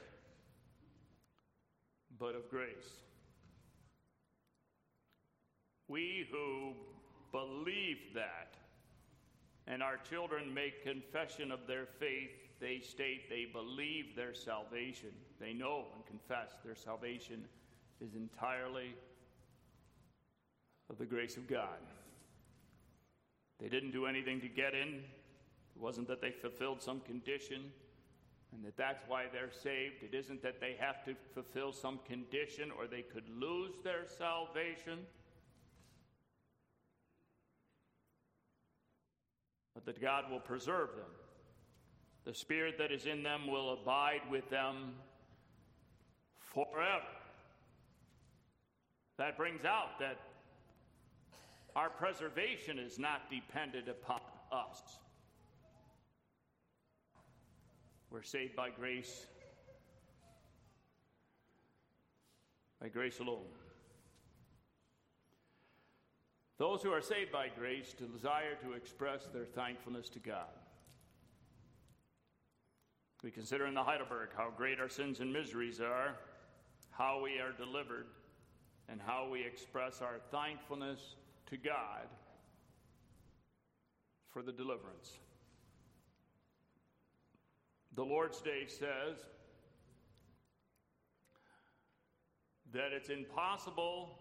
but 2.19 2.35
of 2.35 2.49
grace. 2.49 3.06
We 5.87 6.27
who 6.31 6.73
believe 7.31 7.97
that, 8.15 8.55
and 9.67 9.83
our 9.83 9.97
children 10.09 10.53
make 10.53 10.83
confession 10.83 11.51
of 11.51 11.67
their 11.67 11.85
faith, 11.99 12.31
they 12.59 12.79
state 12.79 13.29
they 13.29 13.45
believe 13.51 14.15
their 14.15 14.33
salvation. 14.33 15.09
They 15.39 15.53
know 15.53 15.85
and 15.95 16.05
confess 16.05 16.55
their 16.63 16.75
salvation 16.75 17.45
is 18.01 18.15
entirely 18.15 18.95
of 20.89 20.97
the 20.97 21.05
grace 21.05 21.37
of 21.37 21.47
God. 21.47 21.79
They 23.59 23.69
didn't 23.69 23.91
do 23.91 24.05
anything 24.05 24.39
to 24.41 24.47
get 24.47 24.73
in. 24.73 25.03
It 25.75 25.81
wasn't 25.81 26.07
that 26.07 26.21
they 26.21 26.31
fulfilled 26.31 26.81
some 26.81 27.01
condition 27.01 27.71
and 28.53 28.63
that 28.65 28.77
that's 28.77 29.03
why 29.07 29.25
they're 29.31 29.51
saved. 29.51 29.95
It 30.01 30.15
isn't 30.15 30.41
that 30.41 30.59
they 30.59 30.75
have 30.79 31.03
to 31.05 31.15
fulfill 31.33 31.73
some 31.73 31.99
condition 32.07 32.71
or 32.77 32.87
they 32.87 33.01
could 33.01 33.27
lose 33.29 33.73
their 33.83 34.05
salvation. 34.07 34.99
But 39.77 39.85
that 39.85 40.01
God 40.01 40.23
will 40.31 40.39
preserve 40.39 40.89
them. 40.95 41.05
The 42.25 42.33
Spirit 42.33 42.79
that 42.79 42.91
is 42.91 43.05
in 43.05 43.21
them 43.21 43.45
will 43.45 43.73
abide 43.73 44.21
with 44.31 44.49
them 44.49 44.95
forever. 46.39 47.05
That 49.19 49.37
brings 49.37 49.65
out 49.65 49.99
that 49.99 50.17
our 51.75 51.91
preservation 51.91 52.79
is 52.79 52.97
not 52.97 53.29
dependent 53.29 53.87
upon 53.87 54.19
us. 54.51 54.81
We're 58.09 58.23
saved 58.23 58.55
by 58.55 58.71
grace, 58.71 59.27
by 62.81 62.87
grace 62.87 63.19
alone. 63.19 63.45
Those 66.57 66.81
who 66.81 66.91
are 66.91 67.01
saved 67.01 67.31
by 67.31 67.49
grace 67.57 67.93
desire 67.93 68.55
to 68.63 68.73
express 68.73 69.27
their 69.27 69.45
thankfulness 69.45 70.09
to 70.09 70.19
God. 70.19 70.47
We 73.23 73.31
consider 73.31 73.67
in 73.67 73.73
the 73.73 73.83
Heidelberg 73.83 74.29
how 74.35 74.51
great 74.55 74.79
our 74.79 74.89
sins 74.89 75.19
and 75.19 75.31
miseries 75.31 75.79
are, 75.81 76.15
how 76.91 77.21
we 77.21 77.39
are 77.39 77.51
delivered, 77.51 78.07
and 78.89 78.99
how 78.99 79.27
we 79.29 79.43
express 79.45 80.01
our 80.01 80.19
thankfulness 80.31 81.15
to 81.47 81.57
God 81.57 82.07
for 84.29 84.41
the 84.41 84.51
deliverance. 84.51 85.19
The 87.95 88.03
Lord's 88.03 88.41
Day 88.41 88.65
says 88.67 89.17
that 92.71 92.93
it's 92.93 93.09
impossible 93.09 94.19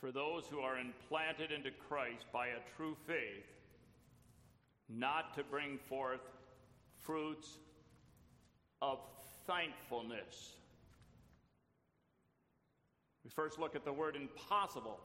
for 0.00 0.12
those 0.12 0.46
who 0.46 0.60
are 0.60 0.78
implanted 0.78 1.50
into 1.50 1.70
Christ 1.88 2.26
by 2.32 2.48
a 2.48 2.76
true 2.76 2.96
faith, 3.06 3.46
not 4.88 5.34
to 5.34 5.42
bring 5.44 5.78
forth 5.88 6.20
fruits 7.00 7.58
of 8.82 8.98
thankfulness. 9.46 10.56
We 13.24 13.30
first 13.30 13.58
look 13.58 13.74
at 13.74 13.84
the 13.84 13.92
word 13.92 14.16
impossible. 14.16 15.00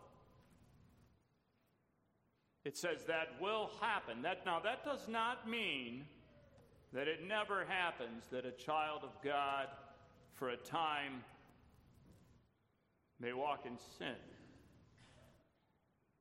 It 2.66 2.78
says 2.78 3.06
that 3.08 3.42
will 3.42 3.72
happen. 3.80 4.22
That 4.22 4.46
now 4.46 4.60
that 4.60 4.84
does 4.84 5.08
not 5.08 5.50
mean 5.50 6.06
that 6.92 7.08
it 7.08 7.26
never 7.26 7.66
happens 7.66 8.26
that 8.32 8.46
a 8.46 8.52
child 8.52 9.02
of 9.04 9.12
God 9.24 9.68
for 10.36 10.50
a 10.50 10.58
time 10.58 11.24
may 13.20 13.34
walk 13.34 13.66
in 13.66 13.78
sin. 13.98 14.16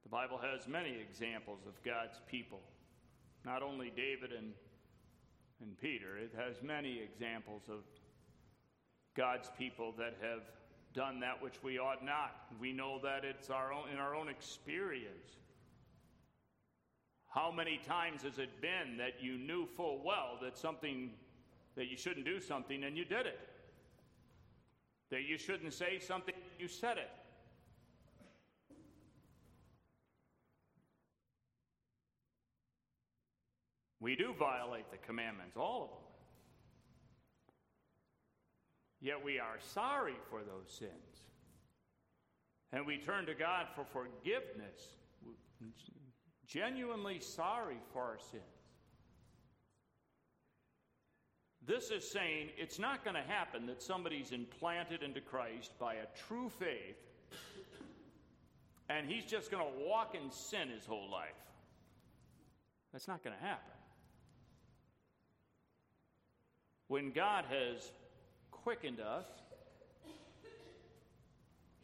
The 0.09 0.17
Bible 0.17 0.39
has 0.39 0.67
many 0.67 0.97
examples 0.99 1.59
of 1.67 1.75
God's 1.85 2.19
people, 2.31 2.61
not 3.45 3.63
only 3.63 3.93
David 3.95 4.33
and, 4.33 4.55
and 5.61 5.79
Peter, 5.79 6.17
it 6.17 6.33
has 6.35 6.63
many 6.63 6.99
examples 6.99 7.65
of 7.69 7.81
God's 9.15 9.51
people 9.59 9.93
that 9.99 10.15
have 10.23 10.45
done 10.95 11.21
that 11.21 11.43
which 11.43 11.63
we 11.63 11.79
ought 11.79 12.03
not. 12.03 12.47
We 12.59 12.73
know 12.73 12.99
that 13.03 13.23
it's 13.23 13.51
our 13.51 13.71
own, 13.71 13.91
in 13.93 13.99
our 13.99 14.15
own 14.15 14.31
experience. 14.31 15.37
How 17.27 17.51
many 17.51 17.79
times 17.87 18.23
has 18.23 18.39
it 18.39 18.63
been 18.63 18.97
that 18.97 19.21
you 19.21 19.37
knew 19.37 19.67
full 19.67 20.01
well 20.03 20.39
that 20.41 20.57
something 20.57 21.11
that 21.77 21.89
you 21.89 21.99
shouldn't 21.99 22.25
do 22.25 22.41
something 22.41 22.85
and 22.85 22.97
you 22.97 23.05
did 23.05 23.27
it? 23.27 23.41
That 25.11 25.25
you 25.25 25.37
shouldn't 25.37 25.75
say 25.75 25.99
something, 25.99 26.35
you 26.59 26.67
said 26.67 26.97
it. 26.97 27.11
We 34.01 34.15
do 34.15 34.33
violate 34.39 34.91
the 34.91 34.99
commandments, 34.99 35.57
all 35.57 35.83
of 35.83 35.89
them. 35.91 35.99
Yet 39.01 39.25
we 39.25 39.39
are 39.39 39.59
sorry 39.61 40.17
for 40.31 40.41
those 40.41 40.71
sins. 40.71 41.23
And 42.73 42.87
we 42.87 42.99
turn 42.99 43.27
to 43.27 43.35
God 43.35 43.67
for 43.75 43.85
forgiveness, 43.85 44.97
genuinely 46.47 47.21
sorry 47.21 47.79
for 47.93 48.03
our 48.03 48.19
sins. 48.31 48.43
This 51.67 51.91
is 51.91 52.09
saying 52.09 52.49
it's 52.57 52.79
not 52.79 53.05
going 53.05 53.17
to 53.17 53.23
happen 53.23 53.67
that 53.67 53.83
somebody's 53.83 54.33
implanted 54.33 55.03
into 55.03 55.21
Christ 55.21 55.73
by 55.79 55.95
a 55.95 56.07
true 56.27 56.49
faith 56.49 56.97
and 58.89 59.07
he's 59.07 59.25
just 59.25 59.51
going 59.51 59.63
to 59.63 59.87
walk 59.87 60.15
in 60.15 60.31
sin 60.31 60.71
his 60.71 60.87
whole 60.87 61.11
life. 61.11 61.29
That's 62.91 63.07
not 63.07 63.23
going 63.23 63.37
to 63.37 63.45
happen 63.45 63.78
when 66.89 67.13
God 67.13 67.45
has 67.49 67.93
quickened 68.51 69.01
us, 69.01 69.27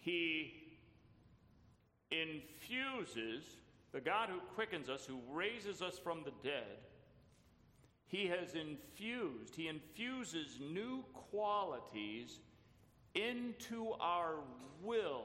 He 0.00 0.52
infuses, 2.10 3.44
the 3.92 4.00
God 4.00 4.28
who 4.30 4.40
quickens 4.54 4.88
us, 4.88 5.06
who 5.06 5.20
raises 5.30 5.82
us 5.82 5.98
from 5.98 6.24
the 6.24 6.32
dead, 6.42 6.78
He 8.06 8.26
has 8.26 8.54
infused, 8.54 9.54
He 9.54 9.68
infuses 9.68 10.58
new 10.60 11.04
qualities 11.12 12.40
into 13.14 13.92
our 14.00 14.36
will. 14.82 15.24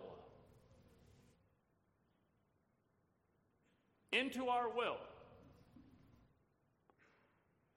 Into 4.11 4.47
our 4.47 4.67
will. 4.69 4.97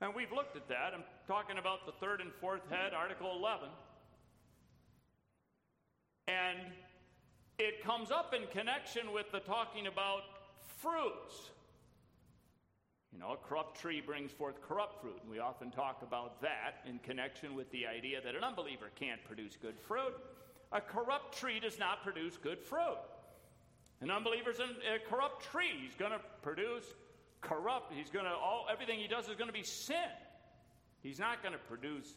And 0.00 0.14
we've 0.16 0.32
looked 0.32 0.56
at 0.56 0.68
that. 0.68 0.92
I'm 0.94 1.04
talking 1.26 1.58
about 1.58 1.86
the 1.86 1.92
third 1.92 2.20
and 2.20 2.32
fourth 2.40 2.68
head, 2.70 2.92
Article 2.94 3.32
11. 3.38 3.68
And 6.28 6.58
it 7.58 7.82
comes 7.84 8.10
up 8.10 8.34
in 8.34 8.46
connection 8.48 9.12
with 9.12 9.30
the 9.30 9.40
talking 9.40 9.86
about 9.86 10.22
fruits. 10.78 11.50
You 13.12 13.18
know, 13.18 13.32
a 13.32 13.36
corrupt 13.36 13.78
tree 13.80 14.00
brings 14.00 14.32
forth 14.32 14.60
corrupt 14.62 15.02
fruit. 15.02 15.18
And 15.22 15.30
we 15.30 15.38
often 15.38 15.70
talk 15.70 16.02
about 16.02 16.40
that 16.40 16.80
in 16.88 16.98
connection 17.00 17.54
with 17.54 17.70
the 17.70 17.86
idea 17.86 18.20
that 18.22 18.34
an 18.34 18.42
unbeliever 18.42 18.90
can't 18.98 19.22
produce 19.24 19.56
good 19.60 19.78
fruit. 19.78 20.14
A 20.72 20.80
corrupt 20.80 21.38
tree 21.38 21.60
does 21.60 21.78
not 21.78 22.02
produce 22.02 22.38
good 22.38 22.58
fruit. 22.58 22.98
An 24.00 24.10
unbeliever's 24.10 24.58
a 24.58 25.08
corrupt 25.08 25.44
tree. 25.52 25.70
He's 25.84 25.94
going 25.94 26.12
to 26.12 26.20
produce 26.40 26.84
corrupt. 27.42 27.92
He's 27.92 28.10
going 28.10 28.24
to 28.24 28.32
all 28.32 28.66
everything 28.72 28.98
he 28.98 29.06
does 29.06 29.28
is 29.28 29.36
going 29.36 29.48
to 29.48 29.52
be 29.52 29.62
sin. 29.62 29.96
He's 31.02 31.18
not 31.18 31.42
going 31.42 31.52
to 31.52 31.58
produce 31.58 32.14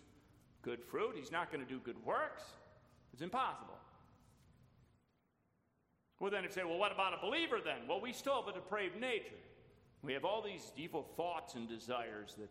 good 0.61 0.83
fruit. 0.83 1.15
He's 1.17 1.31
not 1.31 1.51
going 1.51 1.65
to 1.65 1.69
do 1.69 1.79
good 1.79 2.03
works. 2.05 2.43
It's 3.13 3.21
impossible. 3.21 3.73
Well, 6.19 6.31
then, 6.31 6.45
if 6.45 6.51
you 6.51 6.61
say, 6.61 6.63
well, 6.63 6.77
what 6.77 6.91
about 6.91 7.13
a 7.13 7.25
believer 7.25 7.57
then? 7.63 7.87
Well, 7.89 7.99
we 7.99 8.13
still 8.13 8.41
have 8.41 8.47
a 8.47 8.53
depraved 8.53 8.99
nature. 8.99 9.35
We 10.01 10.13
have 10.13 10.23
all 10.23 10.41
these 10.41 10.71
evil 10.77 11.03
thoughts 11.17 11.55
and 11.55 11.67
desires 11.67 12.35
that 12.37 12.49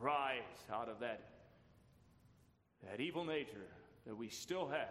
arise 0.00 0.42
out 0.72 0.88
of 0.88 0.98
that, 1.00 1.20
that 2.82 3.00
evil 3.00 3.24
nature 3.24 3.68
that 4.06 4.16
we 4.16 4.28
still 4.28 4.68
have. 4.68 4.88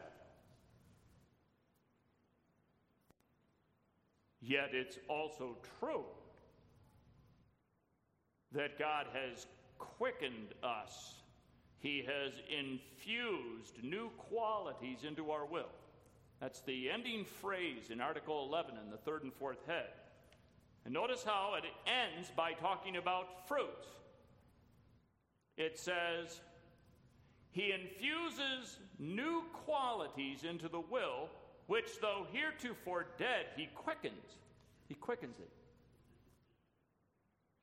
Yet 4.42 4.70
it's 4.74 5.00
also 5.10 5.58
true 5.80 6.06
that 8.52 8.78
God 8.78 9.08
has 9.14 9.48
quickened 9.78 10.54
us, 10.64 11.16
He 11.80 12.06
has 12.06 12.34
infused 12.50 13.84
new 13.84 14.10
qualities 14.30 15.04
into 15.08 15.32
our 15.32 15.46
will. 15.46 15.70
That's 16.40 16.62
the 16.62 16.90
ending 16.90 17.26
phrase 17.26 17.90
in 17.90 18.02
Article 18.02 18.46
11 18.50 18.76
in 18.84 18.92
the 18.92 18.98
third 18.98 19.24
and 19.24 19.34
fourth 19.34 19.66
head. 19.68 19.88
And 20.84 20.94
notice 20.94 21.24
how 21.24 21.56
it 21.58 21.64
ends 21.88 22.32
by 22.36 22.54
talking 22.54 22.98
about 22.98 23.48
fruits. 23.48 23.88
It 25.58 25.80
says, 25.80 26.42
He 27.52 27.72
infuses 27.72 28.78
new 29.00 29.44
qualities 29.66 30.44
into 30.44 30.68
the 30.68 30.82
will, 30.82 31.30
which 31.68 32.00
though 32.02 32.28
heretofore 32.32 33.08
dead, 33.18 33.48
He 33.56 33.68
quickens. 33.74 34.38
He 34.88 34.96
quickens 34.96 35.40
it. 35.40 35.50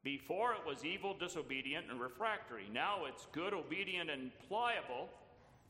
Before 0.05 0.53
it 0.53 0.67
was 0.67 0.85
evil, 0.85 1.15
disobedient, 1.17 1.87
and 1.91 2.01
refractory. 2.01 2.67
Now 2.73 3.05
it's 3.07 3.27
good, 3.33 3.55
obedient, 3.55 4.11
and 4.11 4.31
pliable. 4.49 5.09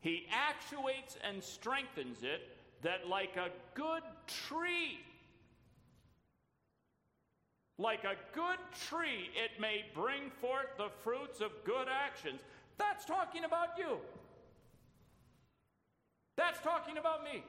He 0.01 0.27
actuates 0.33 1.17
and 1.23 1.43
strengthens 1.43 2.23
it 2.23 2.57
that, 2.83 3.09
like 3.09 3.37
a 3.37 3.51
good 3.75 4.03
tree, 4.27 4.99
like 7.79 8.05
a 8.05 8.17
good 8.35 8.59
tree, 8.89 9.31
it 9.35 9.61
may 9.61 9.85
bring 9.95 10.31
forth 10.41 10.77
the 10.79 10.89
fruits 11.03 11.41
of 11.41 11.51
good 11.65 11.89
actions. 11.89 12.41
That's 12.79 13.05
talking 13.05 13.45
about 13.45 13.77
you. 13.77 13.99
That's 16.37 16.61
talking 16.61 16.97
about 16.97 17.23
me. 17.23 17.45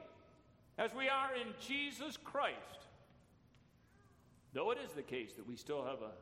As 0.76 0.92
we 0.94 1.08
are 1.08 1.34
in 1.34 1.48
Jesus 1.66 2.16
Christ. 2.16 2.56
Though 4.52 4.70
it 4.70 4.78
is 4.84 4.92
the 4.92 5.02
case 5.02 5.32
that 5.34 5.48
we 5.48 5.56
still 5.56 5.84
have 5.84 6.02
a 6.02 6.12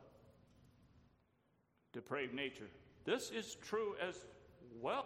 depraved 1.93 2.33
nature, 2.33 2.67
this 3.05 3.29
is 3.31 3.55
true 3.55 3.95
as 4.05 4.25
well. 4.81 5.05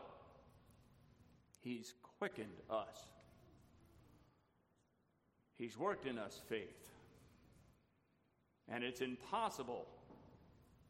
He's 1.59 1.93
quickened 2.17 2.61
us, 2.69 3.05
He's 5.57 5.77
worked 5.77 6.05
in 6.05 6.17
us 6.17 6.41
faith. 6.47 6.83
And 8.69 8.83
it's 8.83 9.01
impossible 9.01 9.85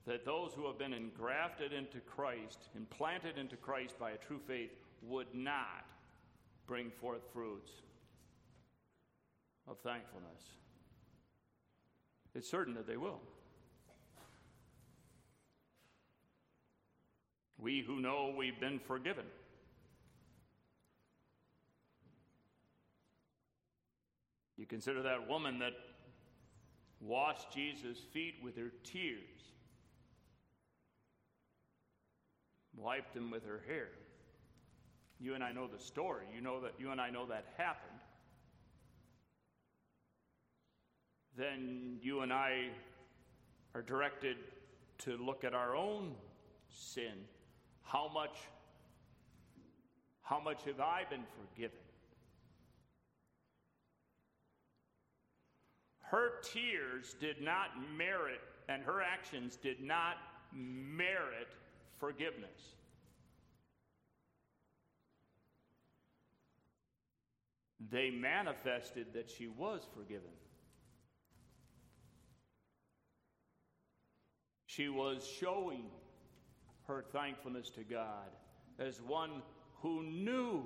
that 0.08 0.26
those 0.26 0.54
who 0.54 0.66
have 0.66 0.80
been 0.80 0.94
engrafted 0.94 1.74
into 1.74 2.00
Christ, 2.00 2.70
implanted 2.76 3.38
into 3.38 3.56
Christ 3.56 4.00
by 4.00 4.12
a 4.12 4.18
true 4.18 4.40
faith, 4.48 4.72
would 5.04 5.28
not 5.34 5.86
bring 6.66 6.90
forth 6.90 7.22
fruits 7.34 7.70
of 9.68 9.78
thankfulness. 9.80 10.54
It's 12.34 12.50
certain 12.50 12.74
that 12.76 12.88
they 12.88 12.98
will. 12.98 13.20
We 17.60 17.82
who 17.82 18.00
know 18.00 18.34
we've 18.38 18.60
been 18.60 18.80
forgiven. 18.80 19.26
You 24.58 24.66
consider 24.66 25.04
that 25.04 25.28
woman 25.28 25.60
that 25.60 25.74
washed 27.00 27.52
Jesus' 27.52 28.00
feet 28.12 28.36
with 28.44 28.58
her 28.58 28.72
tears, 28.84 29.54
wiped 32.76 33.14
them 33.14 33.30
with 33.30 33.46
her 33.46 33.62
hair. 33.68 33.90
You 35.20 35.36
and 35.36 35.44
I 35.44 35.52
know 35.52 35.68
the 35.68 35.80
story. 35.80 36.26
You 36.34 36.42
know 36.42 36.60
that 36.62 36.74
you 36.80 36.92
and 36.92 37.02
I 37.02 37.10
know 37.10 37.26
that 37.28 37.46
happened. 37.58 38.00
Then 41.36 41.98
you 42.02 42.22
and 42.22 42.34
I 42.34 42.70
are 43.76 43.84
directed 43.84 44.38
to 45.00 45.18
look 45.18 45.44
at 45.44 45.54
our 45.54 45.76
own 45.76 46.16
sin. 46.70 47.14
How 47.88 48.10
much 48.14 48.36
how 50.22 50.42
much 50.42 50.66
have 50.66 50.82
I 50.82 51.04
been 51.10 51.24
forgiven? 51.40 51.80
Her 56.00 56.42
tears 56.42 57.16
did 57.20 57.42
not 57.42 57.70
merit, 57.98 58.42
and 58.68 58.84
her 58.84 59.02
actions 59.02 59.56
did 59.56 59.82
not 59.82 60.16
merit 60.54 61.48
forgiveness. 61.98 62.76
They 67.90 68.10
manifested 68.10 69.08
that 69.14 69.30
she 69.30 69.48
was 69.48 69.88
forgiven. 69.96 70.32
She 74.66 74.90
was 74.90 75.26
showing 75.26 75.86
her 76.88 77.04
thankfulness 77.12 77.70
to 77.72 77.84
God 77.84 78.30
as 78.80 79.02
one 79.02 79.42
who 79.82 80.04
knew 80.04 80.64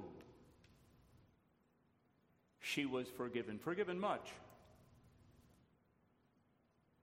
she 2.60 2.86
was 2.86 3.08
forgiven, 3.10 3.58
forgiven 3.58 4.00
much 4.00 4.32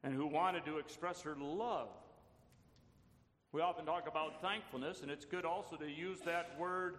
and 0.02 0.14
who 0.14 0.26
wanted 0.26 0.64
to 0.64 0.78
express 0.78 1.22
her 1.22 1.36
love. 1.38 1.88
We 3.52 3.60
often 3.60 3.84
talk 3.86 4.06
about 4.06 4.40
thankfulness, 4.40 5.02
and 5.02 5.10
it's 5.10 5.24
good 5.24 5.44
also 5.44 5.76
to 5.76 5.90
use 5.90 6.20
that 6.24 6.58
word 6.58 6.98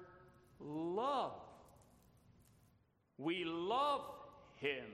love. 0.59 1.33
We 3.17 3.45
love 3.45 4.01
him 4.55 4.85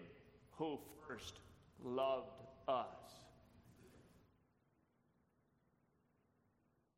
who 0.57 0.79
first 1.07 1.39
loved 1.83 2.41
us. 2.67 2.85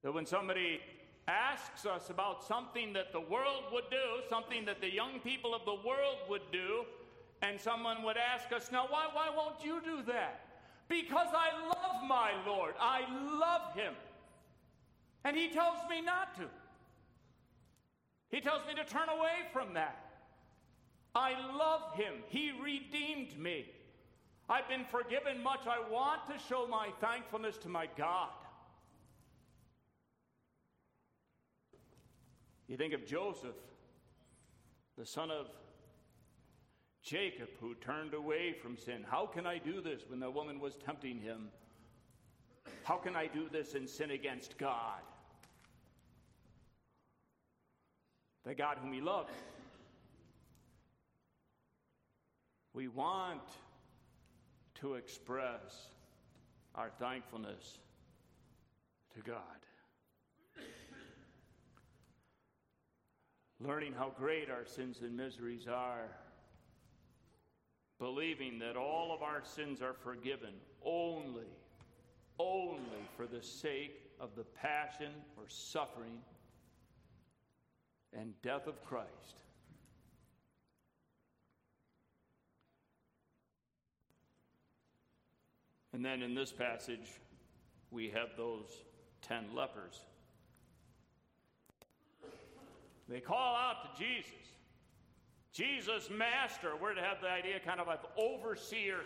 That 0.08 0.14
when 0.14 0.26
somebody 0.26 0.80
asks 1.28 1.86
us 1.86 2.10
about 2.10 2.42
something 2.42 2.94
that 2.94 3.12
the 3.12 3.20
world 3.20 3.64
would 3.74 3.90
do, 3.92 4.24
something 4.30 4.64
that 4.64 4.80
the 4.80 4.90
young 4.90 5.20
people 5.20 5.54
of 5.54 5.66
the 5.66 5.76
world 5.86 6.20
would 6.30 6.50
do, 6.50 6.86
and 7.42 7.60
someone 7.60 8.04
would 8.04 8.16
ask 8.16 8.54
us, 8.54 8.72
Now, 8.72 8.86
why, 8.88 9.08
why 9.12 9.30
won't 9.36 9.62
you 9.66 9.82
do 9.84 10.02
that? 10.04 10.46
because 10.88 11.28
I 11.34 11.62
love 11.68 12.08
my 12.08 12.32
Lord. 12.46 12.74
I 12.80 13.02
love 13.38 13.76
him. 13.76 13.94
And 15.26 15.36
he 15.36 15.50
tells 15.50 15.78
me 15.90 16.00
not 16.00 16.36
to. 16.38 16.46
He 18.32 18.40
tells 18.40 18.66
me 18.66 18.76
to 18.76 18.86
turn 18.86 19.10
away 19.10 19.50
from 19.52 19.74
that. 19.74 20.22
I 21.16 21.34
love 21.54 21.94
him. 21.96 22.14
He 22.30 22.54
redeemed 22.64 23.38
me. 23.38 23.66
I've 24.48 24.70
been 24.70 24.86
forgiven 24.86 25.44
much. 25.44 25.68
I 25.68 25.80
want 25.92 26.22
to 26.28 26.40
show 26.48 26.66
my 26.66 26.92
thankfulness 27.02 27.58
to 27.58 27.68
my 27.68 27.90
God. 27.98 28.30
You 32.68 32.78
think 32.78 32.94
of 32.94 33.06
Joseph 33.06 33.56
the 34.98 35.06
son 35.06 35.30
of 35.30 35.46
Jacob, 37.04 37.50
who 37.62 37.76
turned 37.76 38.14
away 38.14 38.54
from 38.62 38.78
sin. 38.78 39.06
How 39.10 39.28
can 39.28 39.46
I 39.46 39.60
do 39.60 39.80
this 39.80 40.02
when 40.08 40.20
the 40.20 40.30
woman 40.30 40.60
was 40.60 40.76
tempting 40.76 41.20
him? 41.20 41.50
How 42.84 42.98
can 42.98 43.16
I 43.16 43.28
do 43.28 43.48
this 43.50 43.76
and 43.76 43.88
sin 43.88 44.12
against 44.12 44.58
God? 44.58 45.02
The 48.44 48.56
God 48.56 48.78
whom 48.82 48.92
he 48.92 49.02
loved. 49.02 49.30
We 52.74 52.88
want 52.88 53.42
to 54.76 54.96
express 54.96 55.90
our 56.76 56.90
thankfulness 57.00 57.80
to 59.16 59.22
God. 59.22 59.67
Learning 63.60 63.94
how 63.98 64.12
great 64.18 64.50
our 64.50 64.66
sins 64.66 65.00
and 65.02 65.18
miseries 65.18 65.68
are. 65.68 66.10
Believing 68.00 68.60
that 68.60 68.78
all 68.78 69.12
of 69.14 69.24
our 69.24 69.42
sins 69.44 69.82
are 69.82 69.94
forgiven 69.94 70.54
only, 70.86 71.50
only 72.38 73.08
for 73.16 73.26
the 73.26 73.42
sake 73.42 74.12
of 74.20 74.36
the 74.36 74.44
passion 74.44 75.12
or 75.36 75.46
suffering 75.48 76.20
and 78.14 78.40
death 78.44 78.68
of 78.68 78.84
Christ. 78.86 79.42
And 85.94 86.06
then 86.06 86.22
in 86.22 86.36
this 86.36 86.52
passage, 86.52 87.20
we 87.90 88.10
have 88.12 88.38
those 88.38 88.84
ten 89.24 89.46
lepers. 89.56 90.00
They 93.10 93.20
call 93.20 93.56
out 93.56 93.96
to 93.96 94.04
Jesus. 94.04 94.34
Jesus, 95.54 96.10
Master, 96.10 96.72
we're 96.80 96.94
to 96.94 97.02
have 97.02 97.22
the 97.22 97.30
idea 97.30 97.60
kind 97.60 97.80
of 97.80 97.88
of 97.88 98.00
overseer. 98.18 99.00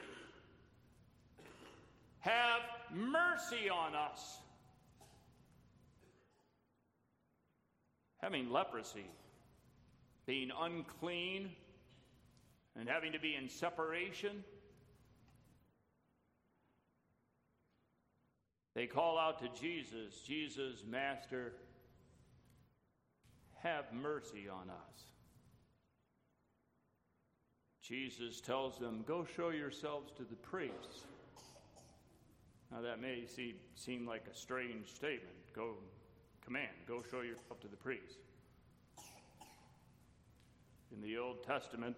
Have 2.20 2.62
mercy 2.93 3.70
on 3.70 3.95
us. 3.95 4.39
Having 8.22 8.52
leprosy, 8.52 9.06
being 10.26 10.52
unclean, 10.60 11.49
and 12.80 12.88
having 12.88 13.12
to 13.14 13.20
be 13.20 13.36
in 13.36 13.49
separation 13.49 14.43
They 18.74 18.88
call 18.88 19.18
out 19.18 19.39
to 19.39 19.49
Jesus, 19.60 20.22
Jesus, 20.26 20.84
Master, 20.89 21.54
have 23.64 23.86
mercy 23.93 24.47
on 24.49 24.70
us. 24.70 25.03
Jesus 27.82 28.39
tells 28.41 28.78
them, 28.78 29.03
Go 29.07 29.26
show 29.36 29.49
yourselves 29.49 30.12
to 30.18 30.24
the 30.24 30.36
priests. 30.36 31.05
Now, 32.72 32.82
that 32.82 33.01
may 33.01 33.26
see, 33.26 33.55
seem 33.76 34.07
like 34.07 34.24
a 34.32 34.36
strange 34.36 34.88
statement. 34.88 35.36
Go, 35.53 35.74
command, 36.43 36.70
go 36.88 37.03
show 37.09 37.22
yourself 37.22 37.59
to 37.62 37.68
the 37.68 37.76
priests. 37.76 38.18
In 40.93 41.01
the 41.01 41.18
Old 41.18 41.43
Testament, 41.43 41.95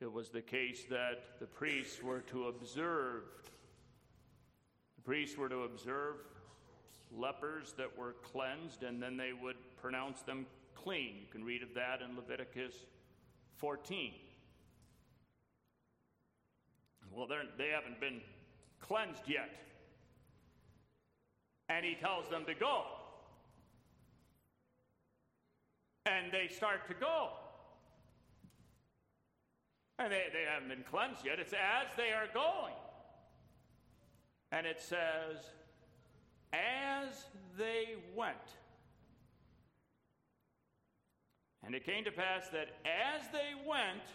it 0.00 0.12
was 0.12 0.28
the 0.28 0.42
case 0.42 0.84
that 0.90 1.40
the 1.40 1.46
priests 1.46 2.02
were 2.02 2.20
to 2.20 2.48
observe 2.48 3.22
the 4.96 5.02
Priests 5.02 5.36
were 5.36 5.48
to 5.48 5.62
observe 5.62 6.16
lepers 7.12 7.74
that 7.76 7.96
were 7.96 8.14
cleansed, 8.22 8.82
and 8.82 9.00
then 9.00 9.16
they 9.16 9.32
would 9.32 9.56
pronounce 9.86 10.22
them 10.22 10.44
clean. 10.74 11.14
You 11.20 11.28
can 11.30 11.44
read 11.44 11.62
of 11.62 11.72
that 11.76 12.00
in 12.02 12.16
Leviticus 12.16 12.74
14. 13.54 14.14
Well, 17.14 17.28
they 17.28 17.68
haven't 17.68 18.00
been 18.00 18.20
cleansed 18.80 19.22
yet. 19.28 19.48
And 21.68 21.84
he 21.84 21.94
tells 21.94 22.28
them 22.28 22.44
to 22.46 22.54
go. 22.54 22.82
And 26.04 26.32
they 26.32 26.52
start 26.52 26.88
to 26.88 26.94
go. 26.94 27.28
And 30.00 30.10
they, 30.10 30.24
they 30.32 30.46
haven't 30.52 30.68
been 30.68 30.84
cleansed 30.90 31.24
yet. 31.24 31.38
It's 31.38 31.52
as 31.52 31.94
they 31.96 32.10
are 32.10 32.26
going. 32.34 32.74
And 34.50 34.66
it 34.66 34.80
says, 34.80 35.52
as 36.52 37.26
they 37.56 37.94
went. 38.16 38.34
And 41.66 41.74
it 41.74 41.84
came 41.84 42.04
to 42.04 42.12
pass 42.12 42.48
that 42.52 42.68
as 42.86 43.26
they 43.32 43.52
went, 43.68 44.06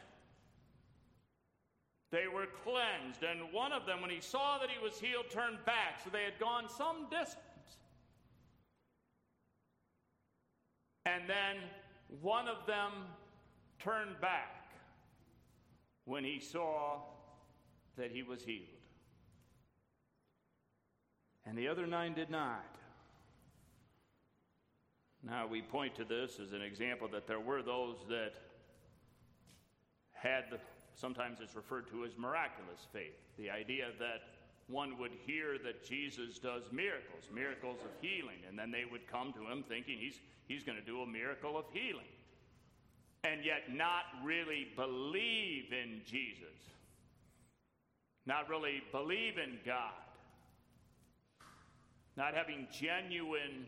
they 2.12 2.28
were 2.34 2.48
cleansed. 2.64 3.24
And 3.24 3.54
one 3.54 3.74
of 3.74 3.86
them, 3.86 4.02
when 4.02 4.10
he 4.10 4.22
saw 4.22 4.58
that 4.60 4.70
he 4.70 4.82
was 4.82 5.00
healed, 5.00 5.26
turned 5.30 5.64
back. 5.66 6.02
So 6.04 6.10
they 6.10 6.24
had 6.24 6.40
gone 6.40 6.70
some 6.70 7.10
distance. 7.10 7.38
And 11.06 11.24
then 11.28 11.58
one 12.22 12.48
of 12.48 12.66
them 12.66 12.92
turned 13.80 14.20
back 14.22 14.72
when 16.06 16.24
he 16.24 16.40
saw 16.40 17.00
that 17.98 18.12
he 18.12 18.24
was 18.24 18.44
healed 18.44 18.82
and 21.46 21.58
the 21.58 21.68
other 21.68 21.88
nine 21.88 22.14
did 22.14 22.30
not. 22.30 22.66
Now, 25.24 25.48
we 25.48 25.62
point 25.62 25.96
to 25.96 26.06
this 26.06 26.40
as 26.40 26.52
an 26.54 26.62
example 26.62 27.08
that 27.10 27.28
there 27.28 27.40
were 27.40 27.62
those 27.62 27.98
that 28.10 28.34
had, 30.14 30.46
sometimes 30.96 31.40
it's 31.42 31.56
referred 31.56 31.88
to 31.90 32.06
as 32.06 32.18
miraculous 32.18 32.88
faith. 32.92 33.14
The 33.38 33.50
idea 33.50 33.88
that 34.00 34.22
one 34.68 34.98
would 34.98 35.12
hear 35.26 35.58
that 35.64 35.86
Jesus 35.86 36.40
does 36.40 36.64
miracles, 36.72 37.30
miracles 37.34 37.80
of 37.84 37.92
healing, 38.02 38.40
and 38.48 38.58
then 38.58 38.72
they 38.72 38.86
would 38.90 39.08
come 39.08 39.34
to 39.34 39.42
him 39.42 39.64
thinking 39.68 39.98
he's, 40.00 40.20
he's 40.48 40.64
going 40.64 40.78
to 40.78 40.86
do 40.86 41.02
a 41.02 41.08
miracle 41.08 41.58
of 41.58 41.66
healing, 41.72 42.10
and 43.24 43.46
yet 43.46 43.74
not 43.76 44.06
really 44.24 44.68
believe 44.76 45.72
in 45.72 46.02
Jesus, 46.06 46.58
not 48.26 48.50
really 48.50 48.82
believe 48.92 49.38
in 49.38 49.60
God 49.66 49.94
not 52.18 52.34
having 52.34 52.68
genuine 52.72 53.66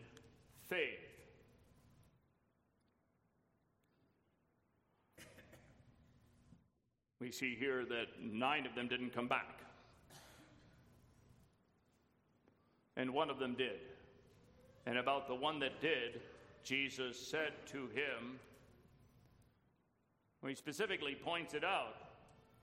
faith. 0.68 1.13
We 7.24 7.30
see 7.30 7.56
here 7.58 7.86
that 7.86 8.08
nine 8.20 8.66
of 8.66 8.74
them 8.74 8.86
didn't 8.86 9.14
come 9.14 9.28
back. 9.28 9.60
And 12.98 13.14
one 13.14 13.30
of 13.30 13.38
them 13.38 13.54
did. 13.54 13.80
And 14.84 14.98
about 14.98 15.26
the 15.26 15.34
one 15.34 15.58
that 15.60 15.80
did, 15.80 16.20
Jesus 16.64 17.18
said 17.18 17.52
to 17.68 17.78
him, 17.94 18.38
well, 20.42 20.50
he 20.50 20.54
specifically 20.54 21.14
points 21.14 21.54
it 21.54 21.64
out, 21.64 21.94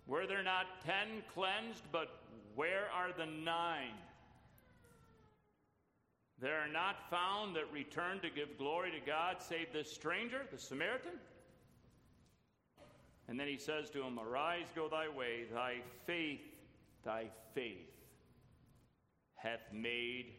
were 0.06 0.28
there 0.28 0.44
not 0.44 0.68
ten 0.86 1.24
cleansed, 1.34 1.82
but 1.92 2.20
where 2.54 2.88
are 2.94 3.12
the 3.18 3.26
nine? 3.26 3.98
There 6.40 6.60
are 6.60 6.72
not 6.72 7.10
found 7.10 7.56
that 7.56 7.74
return 7.74 8.20
to 8.20 8.30
give 8.30 8.60
glory 8.60 8.92
to 8.92 9.04
God 9.04 9.38
save 9.40 9.74
this 9.74 9.92
stranger, 9.92 10.46
the 10.52 10.60
Samaritan. 10.60 11.14
And 13.32 13.40
then 13.40 13.48
he 13.48 13.58
says 13.58 13.90
to 13.92 14.04
him, 14.04 14.20
Arise, 14.20 14.66
go 14.76 14.90
thy 14.90 15.08
way, 15.08 15.46
thy 15.54 15.76
faith, 16.06 16.42
thy 17.06 17.28
faith 17.56 17.88
hath 19.36 19.62
made 19.72 20.34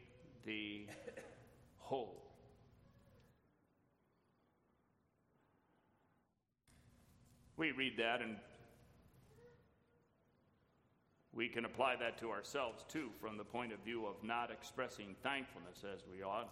thee 0.45 0.89
whole. 1.79 2.23
We 7.57 7.73
read 7.73 7.95
that 7.97 8.21
and 8.21 8.37
we 11.33 11.49
can 11.49 11.65
apply 11.65 11.97
that 11.97 12.19
to 12.19 12.31
ourselves 12.31 12.85
too 12.91 13.09
from 13.23 13.39
the 13.39 13.45
point 13.45 13.73
of 13.73 13.79
view 13.79 14.05
of 14.05 14.23
not 14.23 14.51
expressing 14.51 15.17
thankfulness 15.23 15.83
as 15.91 16.03
we 16.15 16.23
ought. 16.23 16.51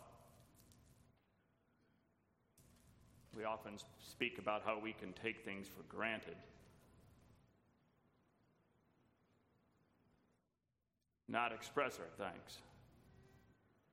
We 3.36 3.44
often 3.44 3.72
speak 3.98 4.38
about 4.38 4.62
how 4.64 4.78
we 4.78 4.92
can 4.92 5.12
take 5.12 5.44
things 5.44 5.68
for 5.68 5.82
granted. 5.94 6.36
Not 11.28 11.52
express 11.52 11.98
our 11.98 12.26
thanks. 12.26 12.58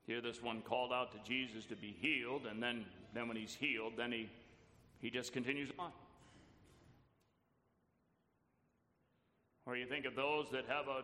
Here, 0.07 0.21
this 0.21 0.41
one 0.41 0.61
called 0.61 0.91
out 0.91 1.11
to 1.11 1.29
Jesus 1.29 1.65
to 1.65 1.75
be 1.75 1.95
healed, 1.99 2.47
and 2.49 2.63
then, 2.63 2.85
then 3.13 3.27
when 3.27 3.37
he's 3.37 3.53
healed, 3.53 3.93
then 3.97 4.11
he, 4.11 4.29
he 4.99 5.09
just 5.09 5.33
continues 5.33 5.69
on. 5.77 5.91
Or 9.67 9.75
you 9.75 9.85
think 9.85 10.05
of 10.05 10.15
those 10.15 10.49
that 10.51 10.65
have 10.67 10.87
a, 10.87 11.03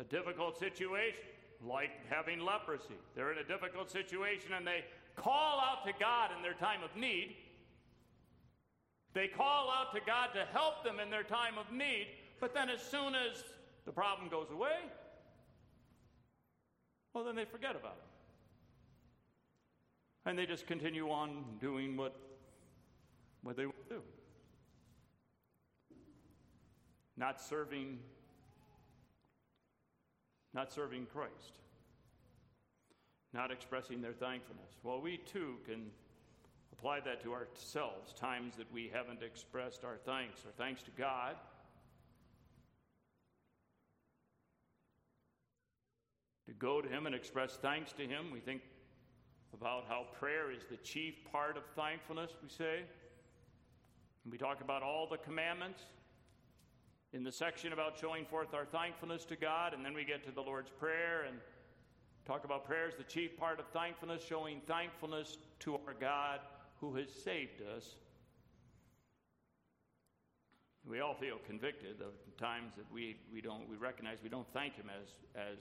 a 0.00 0.04
difficult 0.04 0.58
situation, 0.58 1.20
like 1.62 1.90
having 2.08 2.40
leprosy. 2.40 2.96
They're 3.14 3.30
in 3.30 3.38
a 3.38 3.44
difficult 3.44 3.90
situation 3.90 4.54
and 4.56 4.66
they 4.66 4.84
call 5.16 5.60
out 5.60 5.84
to 5.86 5.92
God 5.98 6.30
in 6.36 6.42
their 6.42 6.54
time 6.54 6.82
of 6.82 6.94
need. 6.96 7.36
They 9.14 9.28
call 9.28 9.70
out 9.70 9.94
to 9.94 10.00
God 10.06 10.30
to 10.34 10.44
help 10.52 10.84
them 10.84 10.98
in 10.98 11.10
their 11.10 11.22
time 11.22 11.58
of 11.58 11.70
need, 11.72 12.06
but 12.40 12.54
then 12.54 12.70
as 12.70 12.80
soon 12.80 13.14
as 13.14 13.44
the 13.84 13.92
problem 13.92 14.28
goes 14.28 14.50
away, 14.50 14.78
well, 17.12 17.24
then 17.24 17.36
they 17.36 17.44
forget 17.44 17.76
about 17.76 17.96
it. 17.98 18.08
And 20.24 20.38
they 20.38 20.46
just 20.46 20.66
continue 20.66 21.10
on 21.10 21.44
doing 21.60 21.96
what, 21.96 22.16
what 23.42 23.56
they 23.56 23.64
do. 23.64 24.00
Not 27.16 27.40
serving, 27.40 27.98
not 30.54 30.72
serving 30.72 31.06
Christ. 31.12 31.52
Not 33.32 33.50
expressing 33.50 34.02
their 34.02 34.12
thankfulness. 34.12 34.76
Well, 34.82 35.00
we 35.00 35.16
too 35.16 35.56
can 35.64 35.90
apply 36.72 37.00
that 37.00 37.22
to 37.22 37.32
ourselves, 37.32 38.12
times 38.12 38.56
that 38.56 38.70
we 38.72 38.90
haven't 38.92 39.22
expressed 39.22 39.84
our 39.84 39.96
thanks, 40.04 40.42
our 40.44 40.52
thanks 40.52 40.82
to 40.82 40.90
God. 40.90 41.36
To 46.46 46.52
go 46.52 46.82
to 46.82 46.88
Him 46.88 47.06
and 47.06 47.14
express 47.14 47.56
thanks 47.56 47.92
to 47.92 48.02
Him. 48.02 48.30
We 48.32 48.40
think 48.40 48.62
about 49.54 49.84
how 49.88 50.06
prayer 50.18 50.50
is 50.50 50.64
the 50.70 50.76
chief 50.78 51.14
part 51.30 51.56
of 51.56 51.62
thankfulness, 51.76 52.32
we 52.42 52.48
say. 52.48 52.80
And 54.24 54.32
we 54.32 54.38
talk 54.38 54.60
about 54.60 54.82
all 54.82 55.06
the 55.10 55.18
commandments 55.18 55.82
in 57.12 57.22
the 57.22 57.32
section 57.32 57.72
about 57.72 57.98
showing 57.98 58.24
forth 58.24 58.54
our 58.54 58.64
thankfulness 58.64 59.24
to 59.26 59.36
God, 59.36 59.74
and 59.74 59.84
then 59.84 59.94
we 59.94 60.04
get 60.04 60.24
to 60.24 60.32
the 60.32 60.40
Lord's 60.40 60.70
Prayer 60.70 61.24
and 61.28 61.36
talk 62.24 62.44
about 62.44 62.64
prayer 62.64 62.86
as 62.88 62.94
the 62.94 63.02
chief 63.04 63.36
part 63.36 63.58
of 63.58 63.66
thankfulness, 63.68 64.22
showing 64.26 64.60
thankfulness 64.66 65.38
to 65.60 65.74
our 65.74 65.94
God 66.00 66.40
who 66.80 66.94
has 66.96 67.08
saved 67.10 67.62
us. 67.76 67.96
We 70.84 71.00
all 71.00 71.14
feel 71.14 71.38
convicted 71.46 72.00
of 72.00 72.12
times 72.38 72.74
that 72.76 72.90
we, 72.92 73.16
we 73.32 73.40
don't 73.40 73.68
we 73.68 73.76
recognize 73.76 74.18
we 74.22 74.28
don't 74.28 74.52
thank 74.52 74.74
him 74.74 74.86
as 74.90 75.08
as 75.36 75.58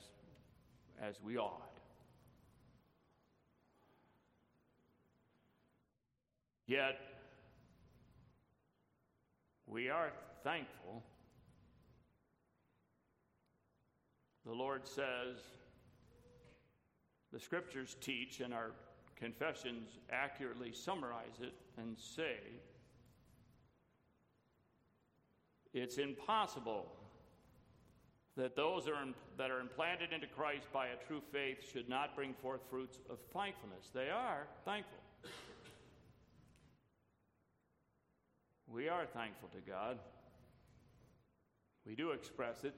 as 0.99 1.21
we 1.23 1.37
ought. 1.37 1.79
Yet 6.67 6.99
we 9.67 9.89
are 9.89 10.11
thankful. 10.43 11.03
The 14.45 14.53
Lord 14.53 14.87
says, 14.87 15.37
the 17.31 17.39
scriptures 17.39 17.95
teach, 18.01 18.39
and 18.41 18.53
our 18.53 18.71
confessions 19.15 19.99
accurately 20.11 20.71
summarize 20.73 21.39
it 21.41 21.53
and 21.77 21.97
say, 21.97 22.37
it's 25.73 25.97
impossible 25.97 26.91
that 28.35 28.55
those 28.55 28.87
are 28.87 29.01
in, 29.01 29.13
that 29.37 29.51
are 29.51 29.59
implanted 29.59 30.11
into 30.13 30.27
Christ 30.27 30.67
by 30.73 30.87
a 30.87 30.95
true 31.07 31.21
faith 31.31 31.69
should 31.71 31.87
not 31.87 32.15
bring 32.15 32.33
forth 32.33 32.61
fruits 32.69 32.99
of 33.09 33.19
thankfulness. 33.33 33.89
They 33.93 34.09
are 34.09 34.47
thankful. 34.65 34.97
We 38.67 38.87
are 38.87 39.05
thankful 39.05 39.49
to 39.49 39.69
God. 39.69 39.99
We 41.85 41.95
do 41.95 42.11
express 42.11 42.63
it, 42.63 42.73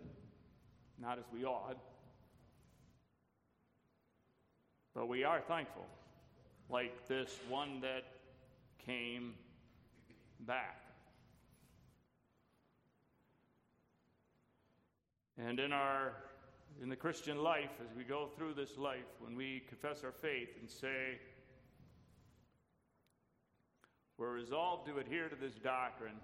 not 0.99 1.19
as 1.19 1.25
we 1.31 1.45
ought, 1.45 1.77
but 4.93 5.07
we 5.07 5.23
are 5.23 5.41
thankful, 5.41 5.85
like 6.69 7.07
this 7.07 7.39
one 7.49 7.81
that 7.81 8.03
came 8.85 9.33
back. 10.41 10.79
And 15.37 15.59
in 15.59 15.71
our 15.71 16.13
in 16.81 16.89
the 16.89 16.95
Christian 16.95 17.37
life, 17.37 17.69
as 17.81 17.95
we 17.95 18.03
go 18.03 18.29
through 18.35 18.53
this 18.55 18.77
life, 18.77 19.05
when 19.19 19.35
we 19.35 19.63
confess 19.69 20.03
our 20.03 20.11
faith 20.11 20.49
and 20.59 20.69
say, 20.69 21.19
we're 24.17 24.33
resolved 24.33 24.87
to 24.87 24.97
adhere 24.97 25.29
to 25.29 25.35
this 25.35 25.53
doctrine 25.53 26.15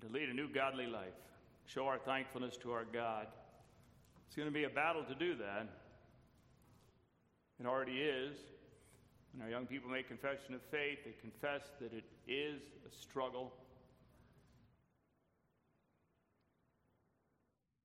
to 0.00 0.08
lead 0.08 0.28
a 0.28 0.34
new 0.34 0.48
godly 0.48 0.86
life, 0.86 1.14
show 1.66 1.86
our 1.86 1.98
thankfulness 1.98 2.56
to 2.58 2.72
our 2.72 2.84
God. 2.84 3.26
It's 4.28 4.36
going 4.36 4.46
to 4.46 4.52
be 4.52 4.64
a 4.64 4.68
battle 4.68 5.02
to 5.04 5.14
do 5.14 5.34
that. 5.36 5.66
It 7.58 7.66
already 7.66 8.02
is. 8.02 8.36
When 9.32 9.42
our 9.42 9.48
young 9.48 9.64
people 9.64 9.90
make 9.90 10.06
confession 10.06 10.54
of 10.54 10.60
faith, 10.70 10.98
they 11.06 11.14
confess 11.18 11.62
that 11.80 11.94
it 11.94 12.04
is 12.26 12.60
a 12.86 12.94
struggle. 12.94 13.54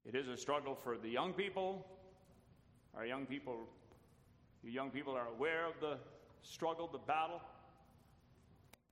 It 0.05 0.15
is 0.15 0.27
a 0.27 0.35
struggle 0.35 0.75
for 0.75 0.97
the 0.97 1.07
young 1.07 1.31
people. 1.31 1.87
Our 2.93 3.05
young 3.05 3.25
people, 3.25 3.55
you 4.63 4.71
young 4.71 4.89
people 4.89 5.15
are 5.15 5.27
aware 5.27 5.65
of 5.65 5.75
the 5.79 5.97
struggle, 6.41 6.89
the 6.91 6.99
battle. 6.99 7.39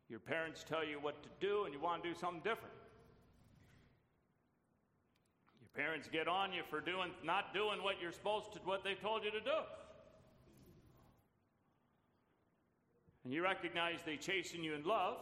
Your 0.07 0.19
parents 0.19 0.63
tell 0.67 0.85
you 0.85 1.01
what 1.01 1.21
to 1.21 1.29
do, 1.41 1.65
and 1.65 1.73
you 1.73 1.81
want 1.81 2.01
to 2.01 2.09
do 2.09 2.15
something 2.17 2.41
different. 2.45 2.73
Your 5.75 5.85
parents 5.85 6.09
get 6.11 6.27
on 6.27 6.53
you 6.53 6.61
for 6.69 6.81
doing, 6.81 7.11
not 7.23 7.53
doing 7.53 7.83
what 7.83 7.95
you're 8.01 8.11
supposed 8.11 8.53
to, 8.53 8.59
what 8.63 8.83
they 8.83 8.95
told 8.95 9.23
you 9.23 9.31
to 9.31 9.39
do. 9.39 9.51
And 13.23 13.33
you 13.33 13.43
recognize 13.43 13.99
they 14.05 14.17
chasten 14.17 14.63
you 14.63 14.73
in 14.73 14.83
love. 14.83 15.17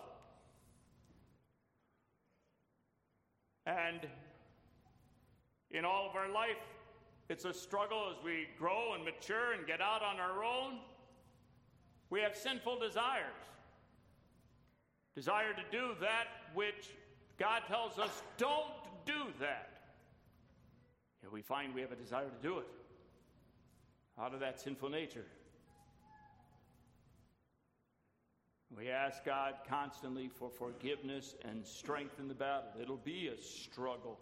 And 3.66 4.08
in 5.72 5.86
all 5.86 6.10
of 6.10 6.16
our 6.16 6.32
life, 6.32 6.58
it's 7.30 7.46
a 7.46 7.54
struggle 7.54 8.08
as 8.10 8.24
we 8.24 8.48
grow 8.58 8.96
and 8.96 9.06
mature 9.06 9.54
and 9.54 9.68
get 9.68 9.82
out 9.82 10.02
on 10.02 10.20
our 10.20 10.44
own. 10.44 10.80
We 12.10 12.22
have 12.22 12.36
sinful 12.36 12.80
desires. 12.80 13.36
Desire 15.16 15.54
to 15.54 15.78
do 15.78 15.94
that 16.02 16.28
which 16.56 16.90
God 17.38 17.62
tells 17.68 18.00
us 18.00 18.24
don't 18.38 18.74
do 19.06 19.26
that. 19.40 19.69
We 21.32 21.42
find 21.42 21.74
we 21.74 21.82
have 21.82 21.92
a 21.92 21.96
desire 21.96 22.26
to 22.26 22.48
do 22.48 22.60
it 22.60 22.68
out 24.20 24.34
of 24.34 24.40
that 24.42 24.60
sinful 24.60 24.90
nature. 24.90 25.26
We 28.76 28.90
ask 28.90 29.26
God 29.26 29.56
constantly 29.68 30.30
for 30.30 30.50
forgiveness 30.50 31.36
and 31.44 31.66
strength 31.66 32.20
in 32.20 32.28
the 32.28 32.36
battle. 32.36 32.70
It'll 32.80 32.98
be 32.98 33.28
a 33.28 33.42
struggle. 33.42 34.20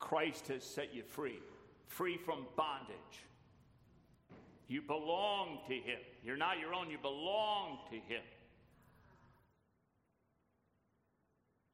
Christ 0.00 0.48
has 0.48 0.64
set 0.64 0.94
you 0.94 1.02
free, 1.02 1.38
free 1.86 2.16
from 2.16 2.46
bondage. 2.56 2.96
You 4.66 4.82
belong 4.82 5.58
to 5.68 5.74
Him. 5.74 5.98
You're 6.24 6.36
not 6.36 6.58
your 6.58 6.74
own, 6.74 6.90
you 6.90 6.98
belong 6.98 7.78
to 7.90 7.96
Him. 7.96 8.22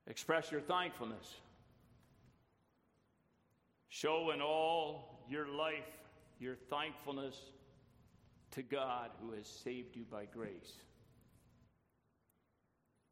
Express 0.07 0.53
your 0.53 0.61
thankfulness. 0.61 1.35
Show 3.95 4.33
in 4.35 4.43
all 4.43 5.23
your 5.29 5.47
life 5.47 5.85
your 6.41 6.57
thankfulness 6.69 7.37
to 8.51 8.61
God 8.61 9.11
who 9.23 9.31
has 9.37 9.47
saved 9.47 9.95
you 9.95 10.03
by 10.11 10.25
grace. 10.25 10.73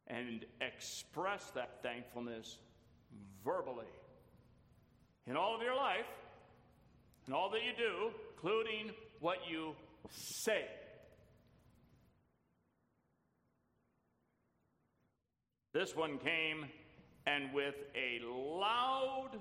And 0.08 0.44
express 0.60 1.52
that 1.54 1.84
thankfulness 1.84 2.58
verbally 3.44 3.86
in 5.28 5.36
all 5.36 5.54
of 5.54 5.62
your 5.62 5.76
life, 5.76 6.10
in 7.28 7.32
all 7.32 7.48
that 7.50 7.60
you 7.62 7.76
do, 7.78 8.10
including 8.34 8.90
what 9.20 9.38
you 9.48 9.76
say. 10.10 10.64
This 15.72 15.94
one 15.94 16.18
came 16.18 16.66
and 17.24 17.54
with 17.54 17.76
a 17.94 18.18
loud 18.26 19.38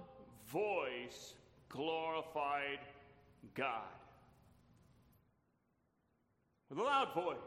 voice 0.51 1.33
glorified 1.69 2.79
God. 3.55 3.83
With 6.69 6.79
a 6.79 6.83
loud 6.83 7.13
voice. 7.13 7.37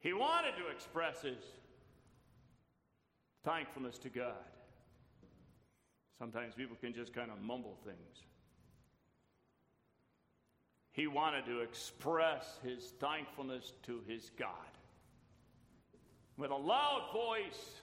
He 0.00 0.12
wanted 0.12 0.52
to 0.58 0.68
express 0.72 1.22
his 1.22 1.38
thankfulness 3.44 3.98
to 3.98 4.08
God. 4.08 4.34
Sometimes 6.18 6.54
people 6.54 6.76
can 6.80 6.94
just 6.94 7.12
kind 7.12 7.30
of 7.30 7.40
mumble 7.42 7.76
things. 7.84 8.24
He 10.92 11.06
wanted 11.06 11.44
to 11.46 11.60
express 11.60 12.58
his 12.64 12.92
thankfulness 13.00 13.72
to 13.82 14.00
his 14.08 14.30
God. 14.38 14.48
With 16.38 16.50
a 16.50 16.56
loud 16.56 17.10
voice, 17.12 17.80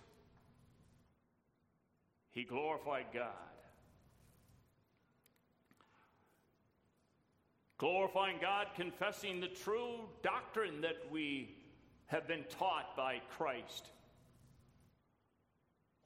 he 2.33 2.43
glorified 2.43 3.05
God. 3.13 3.53
glorifying 7.83 8.37
God, 8.39 8.67
confessing 8.77 9.41
the 9.41 9.49
true 9.49 9.99
doctrine 10.21 10.79
that 10.79 10.95
we 11.11 11.53
have 12.05 12.25
been 12.25 12.45
taught 12.57 12.95
by 12.95 13.19
Christ. 13.37 13.89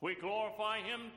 We 0.01 0.15
glorify 0.15 0.79
Him 0.79 1.11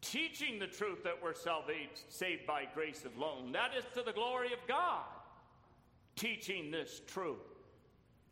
teaching 0.00 0.60
the 0.60 0.68
truth 0.68 1.02
that 1.02 1.20
we're 1.20 1.34
saved 1.34 2.46
by 2.46 2.68
grace 2.72 3.04
alone. 3.16 3.50
That 3.50 3.72
is 3.76 3.84
to 3.94 4.02
the 4.04 4.12
glory 4.12 4.52
of 4.52 4.60
God, 4.68 5.02
teaching 6.14 6.70
this 6.70 7.00
truth, 7.08 7.38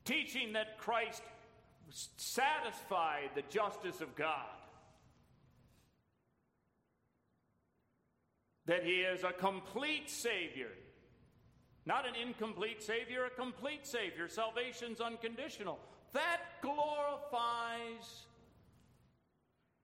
teaching 0.05 0.53
that 0.53 0.79
Christ 0.79 1.23
satisfied 1.91 3.31
the 3.35 3.43
justice 3.51 4.01
of 4.01 4.15
God, 4.15 4.47
that 8.69 8.85
He 8.85 9.01
is 9.01 9.25
a 9.25 9.33
complete 9.33 10.09
Savior. 10.09 10.69
Not 11.87 12.07
an 12.07 12.15
incomplete 12.15 12.83
Savior, 12.83 13.25
a 13.25 13.31
complete 13.31 13.87
Savior. 13.87 14.29
Salvation's 14.29 15.01
unconditional. 15.01 15.81
That 16.13 16.43
glorifies 16.63 18.27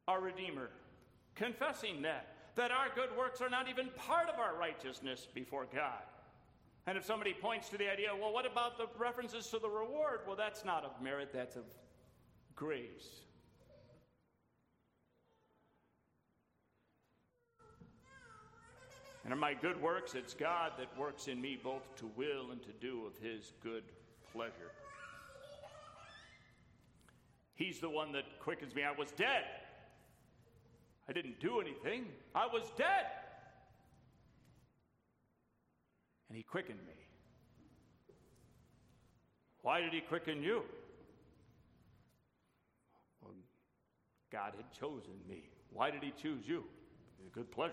our 0.06 0.20
Redeemer 0.20 0.68
confessing 1.34 2.02
that, 2.02 2.28
that 2.54 2.70
our 2.70 2.88
good 2.94 3.08
works 3.16 3.40
are 3.40 3.50
not 3.50 3.68
even 3.68 3.88
part 3.96 4.28
of 4.28 4.38
our 4.38 4.54
righteousness 4.56 5.26
before 5.34 5.66
God. 5.74 6.02
And 6.86 6.98
if 6.98 7.04
somebody 7.04 7.32
points 7.32 7.70
to 7.70 7.78
the 7.78 7.90
idea, 7.90 8.08
well, 8.20 8.32
what 8.32 8.44
about 8.44 8.76
the 8.76 8.86
references 8.98 9.46
to 9.48 9.58
the 9.58 9.68
reward? 9.68 10.20
Well, 10.26 10.36
that's 10.36 10.64
not 10.64 10.84
of 10.84 11.02
merit, 11.02 11.30
that's 11.32 11.56
of 11.56 11.64
grace. 12.54 13.22
And 19.24 19.32
in 19.32 19.38
my 19.38 19.54
good 19.54 19.80
works, 19.80 20.14
it's 20.14 20.34
God 20.34 20.72
that 20.78 20.88
works 20.98 21.28
in 21.28 21.40
me 21.40 21.58
both 21.62 21.96
to 21.96 22.10
will 22.14 22.50
and 22.52 22.62
to 22.62 22.72
do 22.80 23.06
of 23.06 23.16
His 23.18 23.52
good 23.62 23.84
pleasure. 24.32 24.72
He's 27.54 27.80
the 27.80 27.88
one 27.88 28.12
that 28.12 28.24
quickens 28.40 28.74
me. 28.74 28.82
I 28.82 28.92
was 28.92 29.10
dead. 29.12 29.44
I 31.08 31.12
didn't 31.12 31.40
do 31.40 31.60
anything. 31.60 32.06
I 32.34 32.46
was 32.46 32.70
dead. 32.76 33.06
And 36.28 36.36
he 36.36 36.42
quickened 36.42 36.80
me. 36.86 36.94
Why 39.62 39.80
did 39.80 39.92
he 39.92 40.00
quicken 40.00 40.42
you? 40.42 40.62
Well, 43.22 43.32
God 44.32 44.52
had 44.56 44.70
chosen 44.72 45.14
me. 45.28 45.48
Why 45.70 45.90
did 45.90 46.02
he 46.02 46.12
choose 46.20 46.46
you? 46.46 46.64
Good 47.32 47.50
pleasure. 47.50 47.72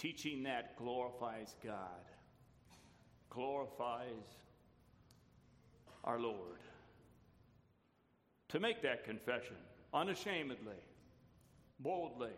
Teaching 0.00 0.44
that 0.44 0.78
glorifies 0.78 1.54
God, 1.62 2.06
glorifies 3.28 4.06
our 6.04 6.18
Lord. 6.18 6.56
To 8.48 8.60
make 8.60 8.80
that 8.80 9.04
confession 9.04 9.56
unashamedly 9.92 10.80
boldly 11.80 12.32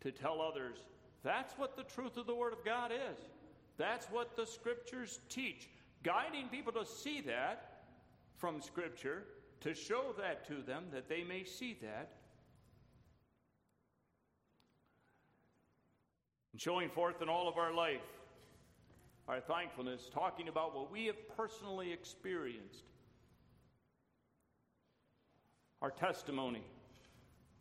to 0.00 0.10
tell 0.10 0.40
others 0.40 0.78
that's 1.22 1.52
what 1.58 1.76
the 1.76 1.82
truth 1.82 2.16
of 2.16 2.26
the 2.26 2.34
Word 2.34 2.54
of 2.54 2.64
God 2.64 2.90
is. 2.90 3.18
That's 3.76 4.06
what 4.06 4.34
the 4.34 4.46
Scriptures 4.46 5.20
teach. 5.28 5.68
Guiding 6.02 6.48
people 6.48 6.72
to 6.72 6.86
see 6.86 7.20
that 7.20 7.82
from 8.38 8.62
Scripture, 8.62 9.24
to 9.60 9.74
show 9.74 10.14
that 10.16 10.48
to 10.48 10.62
them, 10.62 10.84
that 10.94 11.06
they 11.06 11.22
may 11.22 11.44
see 11.44 11.76
that. 11.82 12.12
And 16.58 16.62
showing 16.64 16.88
forth 16.90 17.22
in 17.22 17.28
all 17.28 17.48
of 17.48 17.56
our 17.56 17.72
life 17.72 18.00
our 19.28 19.38
thankfulness, 19.38 20.10
talking 20.12 20.48
about 20.48 20.74
what 20.74 20.90
we 20.90 21.06
have 21.06 21.14
personally 21.36 21.92
experienced, 21.92 22.82
our 25.80 25.92
testimony 25.92 26.64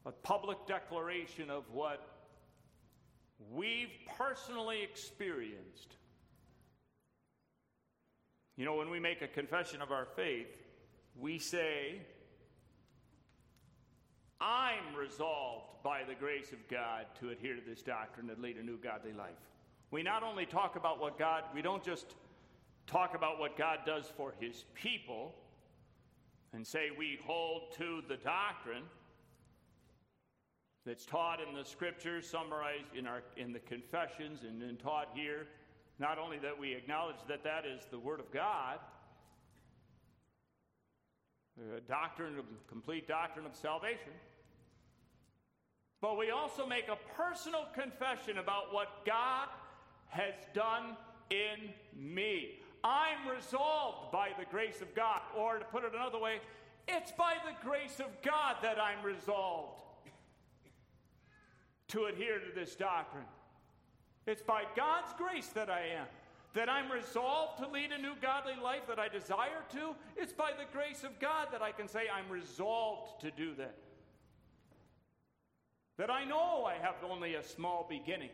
a 0.03 0.11
public 0.11 0.57
declaration 0.65 1.51
of 1.51 1.63
what 1.71 2.07
we've 3.51 3.93
personally 4.17 4.81
experienced. 4.81 5.95
You 8.55 8.65
know, 8.65 8.77
when 8.77 8.89
we 8.89 8.99
make 8.99 9.21
a 9.21 9.27
confession 9.27 9.83
of 9.83 9.91
our 9.91 10.07
faith, 10.15 10.63
we 11.19 11.37
say, 11.37 12.01
I'm 14.39 14.95
resolved 14.95 15.83
by 15.83 16.01
the 16.07 16.13
grace 16.13 16.51
of 16.51 16.59
God 16.69 17.05
to 17.19 17.29
adhere 17.29 17.55
to 17.55 17.61
this 17.67 17.81
doctrine 17.81 18.29
and 18.29 18.41
lead 18.41 18.57
a 18.57 18.63
new 18.63 18.77
godly 18.77 19.13
life. 19.13 19.31
We 19.89 20.03
not 20.03 20.21
only 20.21 20.45
talk 20.45 20.75
about 20.75 20.99
what 20.99 21.17
God, 21.17 21.43
we 21.55 21.61
don't 21.61 21.83
just 21.83 22.15
talk 22.85 23.15
about 23.15 23.39
what 23.39 23.57
God 23.57 23.79
does 23.85 24.11
for 24.15 24.33
his 24.39 24.65
people 24.73 25.33
and 26.53 26.65
say 26.65 26.89
we 26.97 27.19
hold 27.25 27.73
to 27.77 28.01
the 28.07 28.17
doctrine 28.17 28.83
that's 30.85 31.05
taught 31.05 31.39
in 31.41 31.53
the 31.53 31.65
scriptures, 31.65 32.27
summarized 32.29 32.95
in, 32.97 33.05
our, 33.05 33.21
in 33.35 33.51
the 33.51 33.59
confessions, 33.59 34.43
and 34.43 34.61
then 34.61 34.77
taught 34.77 35.09
here. 35.13 35.47
Not 35.99 36.17
only 36.17 36.38
that 36.39 36.57
we 36.57 36.73
acknowledge 36.73 37.17
that 37.27 37.43
that 37.43 37.65
is 37.65 37.85
the 37.91 37.99
Word 37.99 38.19
of 38.19 38.31
God, 38.31 38.79
doctrine 41.88 42.38
of 42.38 42.45
complete 42.68 43.08
doctrine 43.08 43.45
of 43.45 43.55
salvation, 43.55 44.12
but 46.01 46.18
we 46.18 46.30
also 46.30 46.66
make 46.66 46.88
a 46.88 46.97
personal 47.16 47.66
confession 47.74 48.38
about 48.38 48.74
what 48.74 49.05
God 49.05 49.47
has 50.10 50.36
done 50.53 50.95
in 51.30 51.70
me. 51.95 52.60
I'm 52.84 53.28
resolved 53.28 54.12
by 54.12 54.30
the 54.38 54.45
grace 54.45 54.82
of 54.82 54.93
God. 54.95 55.22
Or 55.36 55.58
to 55.58 55.66
put 55.66 55.84
it 55.84 55.93
another 55.93 56.20
way, 56.20 56.39
it's 56.88 57.12
by 57.12 57.34
the 57.45 57.68
grace 57.68 57.99
of 57.99 58.22
God 58.22 58.58
that 58.62 58.78
I'm 58.80 59.03
resolved 59.03 59.82
to 61.89 62.05
adhere 62.05 62.39
to 62.39 62.53
this 62.53 62.76
doctrine. 62.76 63.26
It's 64.26 64.41
by 64.41 64.64
God's 64.76 65.14
grace 65.18 65.47
that 65.47 65.70
I 65.70 65.82
am. 65.99 66.08
That 66.58 66.70
I'm 66.70 66.91
resolved 66.91 67.60
to 67.60 67.70
lead 67.70 67.91
a 67.91 68.01
new 68.01 68.16
godly 68.20 68.55
life 68.60 68.88
that 68.88 68.97
I 68.97 69.10
desire 69.10 69.62
to. 69.74 69.93
It's 70.16 70.34
by 70.34 70.53
the 70.58 70.66
grace 70.76 71.03
of 71.03 71.20
God 71.20 71.49
that 71.51 71.62
I 71.62 71.72
can 71.72 71.88
say 71.88 72.05
I'm 72.12 72.32
resolved 72.32 73.22
to 73.22 73.30
do 73.30 73.53
that. 73.60 73.78
That 75.99 76.10
I 76.10 76.26
know 76.26 76.66
I 76.66 76.84
have 76.84 76.95
only 77.08 77.36
a 77.36 77.43
small 77.43 77.86
beginning. 77.88 78.32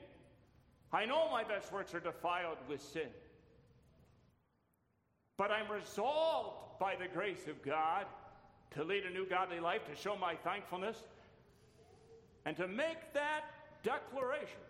I 0.93 1.03
know 1.03 1.29
my 1.31 1.43
best 1.43 1.73
works 1.73 1.93
are 1.93 1.99
defiled 1.99 2.59
with 2.69 2.81
sin. 2.81 3.09
But 5.37 5.51
I'm 5.51 5.69
resolved 5.69 6.79
by 6.79 6.95
the 6.95 7.13
grace 7.13 7.49
of 7.49 7.61
God 7.61 8.05
to 8.71 8.85
lead 8.85 9.03
a 9.03 9.09
new 9.09 9.27
godly 9.27 9.59
life, 9.59 9.81
to 9.93 10.01
show 10.01 10.15
my 10.15 10.35
thankfulness, 10.35 10.95
and 12.45 12.55
to 12.55 12.69
make 12.69 13.13
that 13.15 13.43
declaration, 13.83 14.61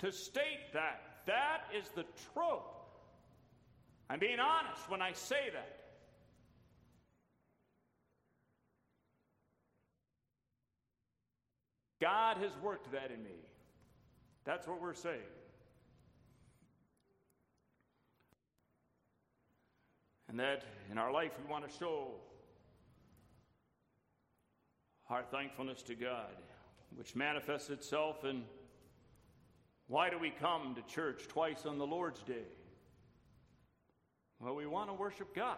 to 0.00 0.12
state 0.12 0.74
that, 0.74 1.00
that 1.24 1.62
is 1.74 1.88
the 1.94 2.04
truth. 2.34 2.74
I'm 4.10 4.18
being 4.18 4.40
honest 4.40 4.88
when 4.88 5.02
I 5.02 5.12
say 5.12 5.50
that. 5.52 5.78
God 12.00 12.38
has 12.38 12.52
worked 12.62 12.92
that 12.92 13.10
in 13.10 13.22
me. 13.22 13.36
That's 14.44 14.66
what 14.66 14.80
we're 14.80 14.94
saying. 14.94 15.18
And 20.28 20.38
that 20.38 20.62
in 20.90 20.98
our 20.98 21.12
life 21.12 21.32
we 21.42 21.50
want 21.50 21.68
to 21.68 21.78
show 21.78 22.12
our 25.10 25.22
thankfulness 25.22 25.82
to 25.82 25.94
God 25.94 26.36
which 26.96 27.14
manifests 27.14 27.70
itself 27.70 28.24
in 28.24 28.42
why 29.86 30.10
do 30.10 30.18
we 30.18 30.30
come 30.30 30.74
to 30.74 30.94
church 30.94 31.28
twice 31.28 31.64
on 31.64 31.78
the 31.78 31.86
Lord's 31.86 32.22
Day? 32.22 32.44
Well, 34.40 34.54
we 34.54 34.66
want 34.66 34.88
to 34.90 34.94
worship 34.94 35.34
God. 35.34 35.56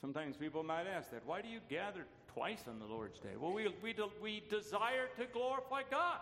Sometimes 0.00 0.36
people 0.36 0.62
might 0.62 0.86
ask 0.86 1.10
that. 1.10 1.26
Why 1.26 1.42
do 1.42 1.48
you 1.48 1.60
gather 1.68 2.06
twice 2.34 2.64
on 2.68 2.78
the 2.78 2.86
Lord's 2.86 3.18
Day? 3.20 3.30
Well, 3.38 3.52
we, 3.52 3.68
we, 3.82 3.94
we 4.22 4.42
desire 4.48 5.08
to 5.18 5.26
glorify 5.26 5.82
God. 5.90 6.18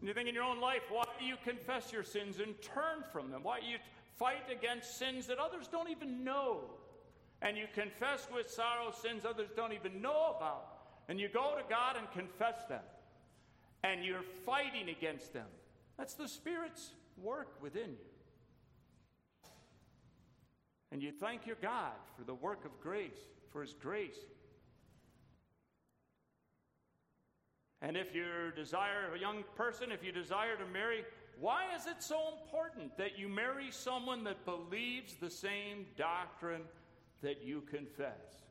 And 0.00 0.08
you 0.08 0.14
think 0.14 0.28
in 0.28 0.34
your 0.34 0.44
own 0.44 0.60
life, 0.60 0.82
why 0.90 1.04
do 1.18 1.24
you 1.24 1.36
confess 1.44 1.92
your 1.92 2.02
sins 2.04 2.38
and 2.38 2.54
turn 2.62 3.04
from 3.12 3.30
them? 3.30 3.42
Why 3.42 3.60
do 3.60 3.66
you 3.66 3.78
fight 4.18 4.50
against 4.50 4.98
sins 4.98 5.26
that 5.26 5.38
others 5.38 5.68
don't 5.68 5.90
even 5.90 6.24
know? 6.24 6.60
and 7.44 7.58
you 7.58 7.66
confess 7.74 8.26
with 8.34 8.50
sorrow 8.50 8.90
sins 8.90 9.24
others 9.24 9.50
don't 9.54 9.74
even 9.74 10.00
know 10.00 10.34
about, 10.36 10.66
and 11.08 11.20
you 11.20 11.28
go 11.28 11.54
to 11.56 11.62
God 11.68 11.96
and 11.96 12.10
confess 12.10 12.64
them, 12.68 12.82
and 13.84 14.02
you're 14.02 14.24
fighting 14.46 14.88
against 14.88 15.34
them. 15.34 15.46
That's 15.98 16.14
the 16.14 16.26
Spirit's 16.26 16.90
work 17.22 17.62
within 17.62 17.90
you. 17.90 19.50
And 20.92 21.02
you 21.02 21.10
thank 21.10 21.46
your 21.46 21.56
God 21.60 21.92
for 22.16 22.24
the 22.24 22.34
work 22.34 22.64
of 22.64 22.80
grace, 22.80 23.18
for 23.50 23.62
His 23.62 23.74
grace. 23.74 24.18
And 27.82 27.96
if 27.96 28.14
you 28.14 28.24
desire 28.56 29.12
a 29.14 29.18
young 29.18 29.44
person, 29.56 29.92
if 29.92 30.02
you 30.02 30.12
desire 30.12 30.56
to 30.56 30.66
marry, 30.72 31.04
why 31.38 31.74
is 31.76 31.86
it 31.86 32.02
so 32.02 32.32
important 32.40 32.96
that 32.96 33.18
you 33.18 33.28
marry 33.28 33.70
someone 33.70 34.24
that 34.24 34.44
believes 34.44 35.14
the 35.16 35.30
same 35.30 35.86
doctrine 35.98 36.62
that 37.22 37.44
you 37.44 37.62
confess? 37.62 38.44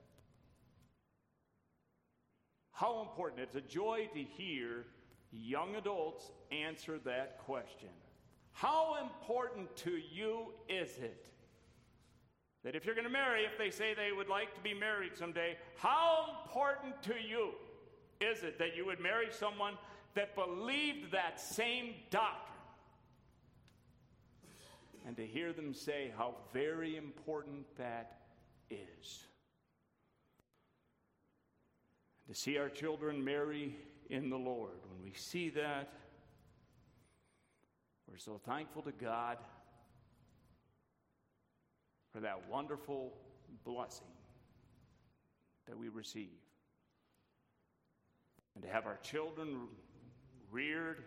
How 2.73 3.01
important. 3.01 3.41
It's 3.41 3.55
a 3.55 3.61
joy 3.61 4.09
to 4.13 4.21
hear 4.21 4.85
young 5.31 5.75
adults 5.75 6.29
answer 6.51 6.99
that 7.05 7.39
question. 7.39 7.89
How 8.53 8.97
important 9.01 9.75
to 9.77 9.91
you 9.91 10.53
is 10.69 10.97
it 10.97 11.27
that 12.63 12.75
if 12.75 12.85
you're 12.85 12.95
going 12.95 13.07
to 13.07 13.11
marry, 13.11 13.43
if 13.43 13.57
they 13.57 13.69
say 13.69 13.93
they 13.93 14.11
would 14.11 14.29
like 14.29 14.55
to 14.55 14.61
be 14.61 14.73
married 14.73 15.17
someday, 15.17 15.57
how 15.75 16.37
important 16.45 17.01
to 17.03 17.15
you 17.15 17.51
is 18.21 18.43
it 18.43 18.57
that 18.59 18.75
you 18.75 18.85
would 18.85 19.01
marry 19.01 19.27
someone 19.31 19.73
that 20.15 20.35
believed 20.35 21.11
that 21.11 21.41
same 21.41 21.95
doctrine? 22.09 22.53
And 25.05 25.17
to 25.17 25.25
hear 25.25 25.51
them 25.51 25.73
say 25.73 26.13
how 26.17 26.35
very 26.53 26.95
important 26.95 27.65
that 27.77 28.19
is. 28.69 29.23
To 32.29 32.33
see 32.33 32.57
our 32.57 32.69
children 32.69 33.21
marry 33.21 33.75
in 34.09 34.29
the 34.29 34.37
Lord. 34.37 34.79
When 34.89 35.03
we 35.03 35.11
see 35.13 35.49
that, 35.49 35.91
we're 38.13 38.19
so 38.19 38.39
thankful 38.45 38.83
to 38.83 38.91
God 38.91 39.39
for 42.11 42.19
that 42.19 42.47
wonderful 42.47 43.11
blessing 43.65 44.05
that 45.67 45.75
we 45.75 45.89
receive. 45.89 46.29
And 48.53 48.63
to 48.63 48.69
have 48.69 48.85
our 48.85 48.99
children 49.01 49.61
reared 50.51 51.01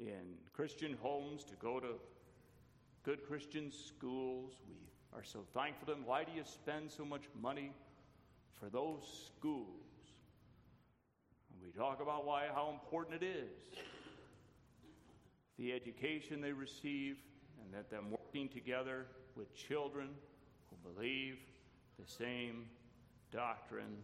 in 0.00 0.38
Christian 0.54 0.96
homes, 1.02 1.44
to 1.44 1.54
go 1.56 1.78
to 1.78 1.96
good 3.02 3.26
Christian 3.28 3.70
schools. 3.70 4.54
We 4.66 4.76
are 5.12 5.22
so 5.22 5.40
thankful 5.52 5.88
to 5.88 5.92
them. 5.92 6.06
Why 6.06 6.24
do 6.24 6.32
you 6.34 6.44
spend 6.46 6.90
so 6.90 7.04
much 7.04 7.24
money 7.38 7.72
for 8.58 8.70
those 8.70 9.30
schools? 9.36 10.14
And 11.52 11.62
we 11.62 11.78
talk 11.78 12.00
about 12.00 12.24
why 12.24 12.46
how 12.54 12.70
important 12.70 13.22
it 13.22 13.26
is. 13.26 13.91
The 15.58 15.72
education 15.72 16.40
they 16.40 16.52
receive, 16.52 17.16
and 17.62 17.72
that 17.74 17.90
them 17.90 18.10
working 18.10 18.48
together 18.48 19.06
with 19.36 19.54
children 19.54 20.08
who 20.70 20.92
believe 20.92 21.38
the 21.98 22.06
same 22.06 22.66
doctrine. 23.30 23.98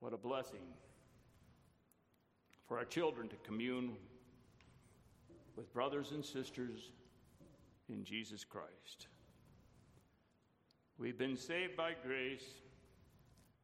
What 0.00 0.12
a 0.12 0.16
blessing 0.16 0.66
for 2.66 2.78
our 2.78 2.84
children 2.84 3.28
to 3.28 3.36
commune 3.44 3.96
with 5.56 5.72
brothers 5.72 6.12
and 6.12 6.24
sisters 6.24 6.90
in 7.88 8.04
Jesus 8.04 8.44
Christ. 8.44 9.08
We've 10.98 11.18
been 11.18 11.36
saved 11.36 11.76
by 11.76 11.92
grace. 12.06 12.44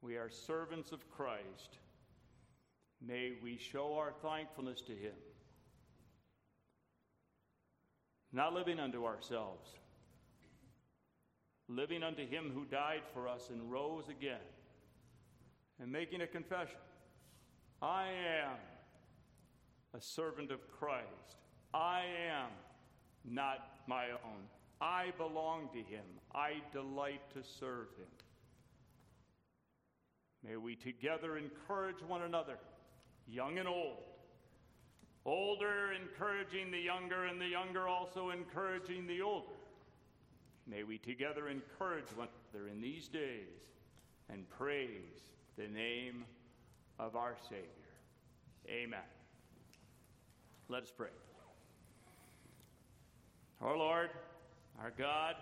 We 0.03 0.17
are 0.17 0.29
servants 0.29 0.93
of 0.93 1.09
Christ. 1.11 1.79
May 3.01 3.33
we 3.43 3.59
show 3.59 3.95
our 3.95 4.13
thankfulness 4.23 4.81
to 4.83 4.93
Him 4.93 5.15
not 8.33 8.53
living 8.53 8.79
unto 8.79 9.05
ourselves, 9.05 9.69
living 11.69 12.03
unto 12.03 12.27
Him 12.27 12.51
who 12.55 12.65
died 12.65 13.03
for 13.13 13.29
us 13.29 13.51
and 13.51 13.71
rose 13.71 14.09
again, 14.09 14.45
and 15.81 15.91
making 15.91 16.23
a 16.23 16.27
confession 16.27 16.79
I 17.83 18.09
am 18.45 18.57
a 19.95 20.01
servant 20.01 20.51
of 20.51 20.61
Christ. 20.71 21.37
I 21.75 22.03
am 22.31 22.51
not 23.25 23.59
my 23.87 24.11
own. 24.11 24.45
I 24.81 25.13
belong 25.19 25.69
to 25.73 25.79
Him. 25.79 26.05
I 26.35 26.55
delight 26.73 27.23
to 27.35 27.43
serve 27.43 27.89
Him. 27.99 28.07
May 30.45 30.57
we 30.57 30.77
together 30.77 31.37
encourage 31.37 32.03
one 32.07 32.23
another, 32.23 32.59
young 33.27 33.59
and 33.59 33.67
old 33.67 34.05
older 35.27 35.93
encouraging 35.93 36.71
the 36.71 36.79
younger, 36.79 37.25
and 37.25 37.41
the 37.41 37.47
younger 37.47 37.89
also 37.89 38.31
encouraging 38.31 39.07
the 39.07 39.21
older. 39.21 39.47
May 40.67 40.83
we 40.83 40.99
together 40.99 41.49
encourage 41.49 42.09
one 42.17 42.29
another 42.53 42.69
in 42.69 42.81
these 42.81 43.09
days 43.09 43.75
and 44.29 44.49
praise 44.51 45.23
the 45.59 45.69
name 45.69 46.25
of 46.99 47.17
our 47.17 47.37
Savior. 47.49 47.67
Amen. 48.69 49.01
Let 50.69 50.83
us 50.83 50.93
pray. 50.97 51.09
Our 53.61 53.77
Lord, 53.77 54.11
our 54.81 54.93
God, 54.97 55.37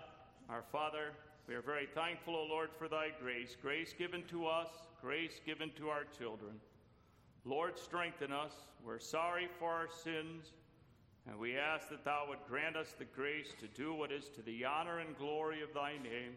our 0.49 0.63
Father, 0.71 1.11
we 1.47 1.55
are 1.55 1.61
very 1.61 1.87
thankful, 1.93 2.35
O 2.35 2.45
Lord, 2.47 2.69
for 2.77 2.87
thy 2.87 3.09
grace, 3.21 3.55
grace 3.61 3.93
given 3.97 4.23
to 4.29 4.47
us, 4.47 4.69
grace 5.01 5.39
given 5.45 5.71
to 5.77 5.89
our 5.89 6.03
children. 6.17 6.53
Lord, 7.47 7.77
strengthen 7.77 8.31
us. 8.31 8.53
We're 8.83 8.97
sorry 8.97 9.47
for 9.59 9.69
our 9.69 9.87
sins, 10.03 10.53
and 11.27 11.37
we 11.37 11.55
ask 11.55 11.89
that 11.89 12.03
Thou 12.03 12.25
would 12.27 12.39
grant 12.49 12.75
us 12.75 12.95
the 12.97 13.05
grace 13.05 13.53
to 13.59 13.67
do 13.67 13.93
what 13.93 14.11
is 14.11 14.29
to 14.29 14.41
the 14.41 14.65
honor 14.65 14.97
and 14.97 15.15
glory 15.15 15.61
of 15.61 15.71
Thy 15.71 15.91
name. 15.91 16.33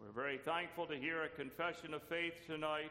We're 0.00 0.10
very 0.10 0.38
thankful 0.38 0.86
to 0.86 0.96
hear 0.96 1.22
a 1.22 1.28
confession 1.28 1.94
of 1.94 2.02
faith 2.02 2.44
tonight. 2.44 2.90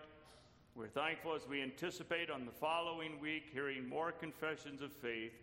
We're 0.76 0.88
thankful 0.88 1.36
as 1.36 1.46
we 1.46 1.62
anticipate 1.62 2.30
on 2.30 2.46
the 2.46 2.54
following 2.54 3.20
week 3.20 3.50
hearing 3.52 3.88
more 3.90 4.14
confessions 4.14 4.82
of 4.82 4.94
faith. 4.94 5.34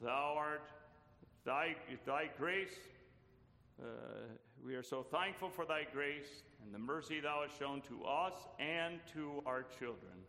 Thou 0.00 0.34
art, 0.38 0.70
Thy, 1.44 1.76
thy 2.06 2.30
grace, 2.38 2.78
uh, 3.78 3.86
we 4.64 4.74
are 4.74 4.82
so 4.82 5.02
thankful 5.02 5.50
for 5.50 5.66
Thy 5.66 5.82
grace 5.92 6.44
and 6.64 6.74
the 6.74 6.78
mercy 6.78 7.20
Thou 7.20 7.42
hast 7.46 7.58
shown 7.58 7.82
to 7.82 8.04
us 8.04 8.32
and 8.58 9.00
to 9.12 9.42
our 9.44 9.66
children. 9.78 10.23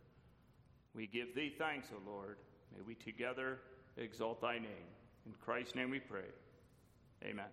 We 0.96 1.06
give 1.06 1.34
thee 1.34 1.52
thanks, 1.58 1.88
O 1.92 2.10
Lord. 2.10 2.38
May 2.74 2.80
we 2.80 2.94
together 2.94 3.58
exalt 3.98 4.40
thy 4.40 4.54
name. 4.54 4.88
In 5.26 5.34
Christ's 5.44 5.74
name 5.74 5.90
we 5.90 6.00
pray. 6.00 6.24
Amen. 7.22 7.46